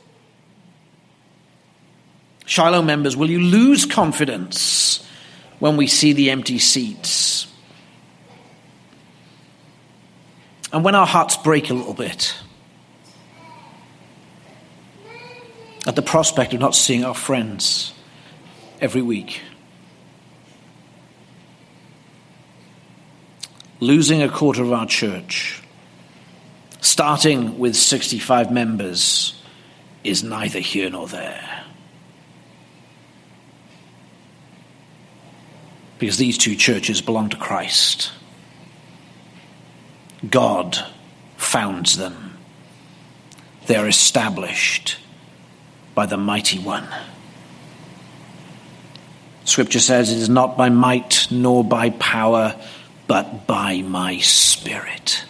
Shiloh 2.45 2.84
members, 2.84 3.18
will 3.18 3.32
you 3.32 3.41
lose 3.41 3.88
confidence 3.88 5.03
when 5.58 5.76
we 5.76 5.88
see 5.88 6.14
the 6.14 6.30
empty 6.30 6.60
seats? 6.60 7.47
And 10.72 10.84
when 10.84 10.95
our 10.95 11.07
hearts 11.07 11.38
break 11.38 11.70
a 11.70 11.74
little 11.74 11.93
bit 11.93 12.36
at 15.86 15.95
the 15.95 16.01
prospect 16.01 16.53
of 16.53 16.59
not 16.59 16.76
seeing 16.76 17.05
our 17.05 17.15
friends 17.15 17.93
every 18.82 19.01
week, 19.01 19.41
losing 23.80 24.22
a 24.22 24.30
quarter 24.30 24.63
of 24.63 24.74
our 24.74 24.86
church, 24.86 25.61
starting 26.82 27.57
with 27.57 27.76
65 27.76 28.51
members, 28.51 29.41
is 30.03 30.24
neither 30.24 30.59
here 30.59 30.89
nor 30.89 31.07
there. 31.07 31.63
Because 35.99 36.18
these 36.18 36.38
two 36.38 36.55
churches 36.55 37.01
belong 37.01 37.30
to 37.30 37.38
Christ. 37.38 38.11
God 40.30 40.78
founds 41.38 41.97
them. 41.97 42.38
They 43.67 43.75
are 43.75 43.88
established 43.88 44.97
by 45.93 46.05
the 46.05 46.17
mighty 46.17 46.59
one. 46.59 46.88
Scripture 49.45 49.80
says 49.80 50.11
it 50.11 50.17
is 50.17 50.30
not 50.30 50.57
by 50.57 50.69
might 50.69 51.28
nor 51.32 51.63
by 51.63 51.89
power, 51.91 52.55
but 53.07 53.47
by 53.47 53.82
my 53.82 54.17
spirit. 54.19 55.23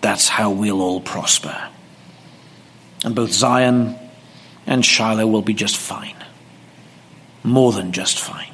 That's 0.00 0.28
how 0.28 0.50
we'll 0.50 0.82
all 0.82 1.00
prosper. 1.00 1.56
And 3.04 3.14
both 3.14 3.32
Zion 3.32 3.96
and 4.66 4.84
Shiloh 4.84 5.26
will 5.26 5.42
be 5.42 5.54
just 5.54 5.76
fine. 5.76 6.16
More 7.42 7.72
than 7.72 7.92
just 7.92 8.18
fine. 8.18 8.52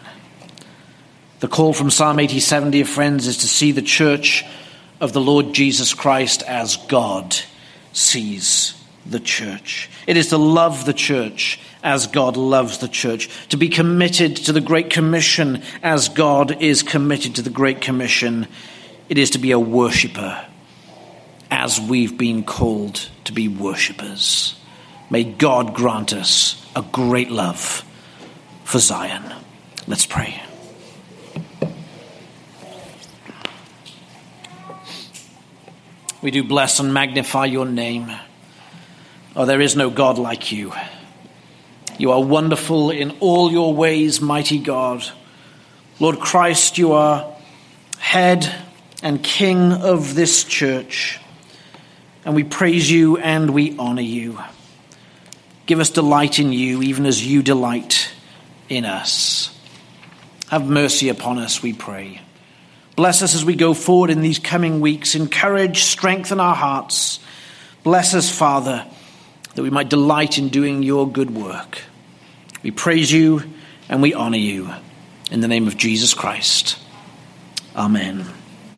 The 1.40 1.48
call 1.48 1.72
from 1.72 1.90
Psalm 1.90 2.20
87, 2.20 2.70
dear 2.70 2.84
friends, 2.84 3.26
is 3.26 3.38
to 3.38 3.48
see 3.48 3.72
the 3.72 3.82
church 3.82 4.44
of 5.02 5.12
the 5.12 5.20
Lord 5.20 5.52
Jesus 5.52 5.94
Christ 5.94 6.44
as 6.44 6.76
God 6.76 7.36
sees 7.92 8.80
the 9.04 9.18
church. 9.18 9.90
It 10.06 10.16
is 10.16 10.28
to 10.28 10.38
love 10.38 10.84
the 10.84 10.94
church 10.94 11.58
as 11.82 12.06
God 12.06 12.36
loves 12.36 12.78
the 12.78 12.86
church, 12.86 13.28
to 13.48 13.56
be 13.56 13.68
committed 13.68 14.36
to 14.36 14.52
the 14.52 14.60
Great 14.60 14.90
Commission 14.90 15.64
as 15.82 16.08
God 16.08 16.62
is 16.62 16.84
committed 16.84 17.34
to 17.34 17.42
the 17.42 17.50
Great 17.50 17.80
Commission. 17.80 18.46
It 19.08 19.18
is 19.18 19.30
to 19.30 19.38
be 19.38 19.50
a 19.50 19.58
worshipper 19.58 20.46
as 21.50 21.80
we've 21.80 22.16
been 22.16 22.44
called 22.44 23.08
to 23.24 23.32
be 23.32 23.48
worshippers. 23.48 24.54
May 25.10 25.24
God 25.24 25.74
grant 25.74 26.12
us 26.12 26.64
a 26.76 26.82
great 26.82 27.30
love 27.30 27.84
for 28.62 28.78
Zion. 28.78 29.34
Let's 29.88 30.06
pray. 30.06 30.40
We 36.22 36.30
do 36.30 36.44
bless 36.44 36.78
and 36.78 36.94
magnify 36.94 37.46
your 37.46 37.66
name. 37.66 38.10
Oh, 39.34 39.44
there 39.44 39.60
is 39.60 39.74
no 39.74 39.90
God 39.90 40.18
like 40.18 40.52
you. 40.52 40.72
You 41.98 42.12
are 42.12 42.22
wonderful 42.22 42.90
in 42.90 43.10
all 43.18 43.50
your 43.50 43.74
ways, 43.74 44.20
mighty 44.20 44.58
God. 44.58 45.04
Lord 45.98 46.20
Christ, 46.20 46.78
you 46.78 46.92
are 46.92 47.34
head 47.98 48.54
and 49.02 49.22
king 49.22 49.72
of 49.72 50.14
this 50.14 50.44
church. 50.44 51.18
And 52.24 52.36
we 52.36 52.44
praise 52.44 52.88
you 52.88 53.18
and 53.18 53.50
we 53.50 53.76
honor 53.76 54.02
you. 54.02 54.38
Give 55.66 55.80
us 55.80 55.90
delight 55.90 56.38
in 56.38 56.52
you, 56.52 56.82
even 56.82 57.04
as 57.04 57.26
you 57.26 57.42
delight 57.42 58.12
in 58.68 58.84
us. 58.84 59.56
Have 60.50 60.68
mercy 60.68 61.08
upon 61.08 61.38
us, 61.38 61.62
we 61.62 61.72
pray. 61.72 62.20
Bless 63.02 63.20
us 63.20 63.34
as 63.34 63.44
we 63.44 63.56
go 63.56 63.74
forward 63.74 64.10
in 64.10 64.20
these 64.20 64.38
coming 64.38 64.78
weeks. 64.78 65.16
Encourage, 65.16 65.82
strengthen 65.82 66.38
our 66.38 66.54
hearts. 66.54 67.18
Bless 67.82 68.14
us, 68.14 68.30
Father, 68.30 68.86
that 69.56 69.62
we 69.64 69.70
might 69.70 69.88
delight 69.90 70.38
in 70.38 70.50
doing 70.50 70.84
your 70.84 71.10
good 71.10 71.34
work. 71.34 71.82
We 72.62 72.70
praise 72.70 73.10
you 73.10 73.42
and 73.88 74.02
we 74.02 74.14
honor 74.14 74.36
you. 74.36 74.70
In 75.32 75.40
the 75.40 75.48
name 75.48 75.66
of 75.66 75.76
Jesus 75.76 76.14
Christ. 76.14 76.78
Amen. 77.74 78.24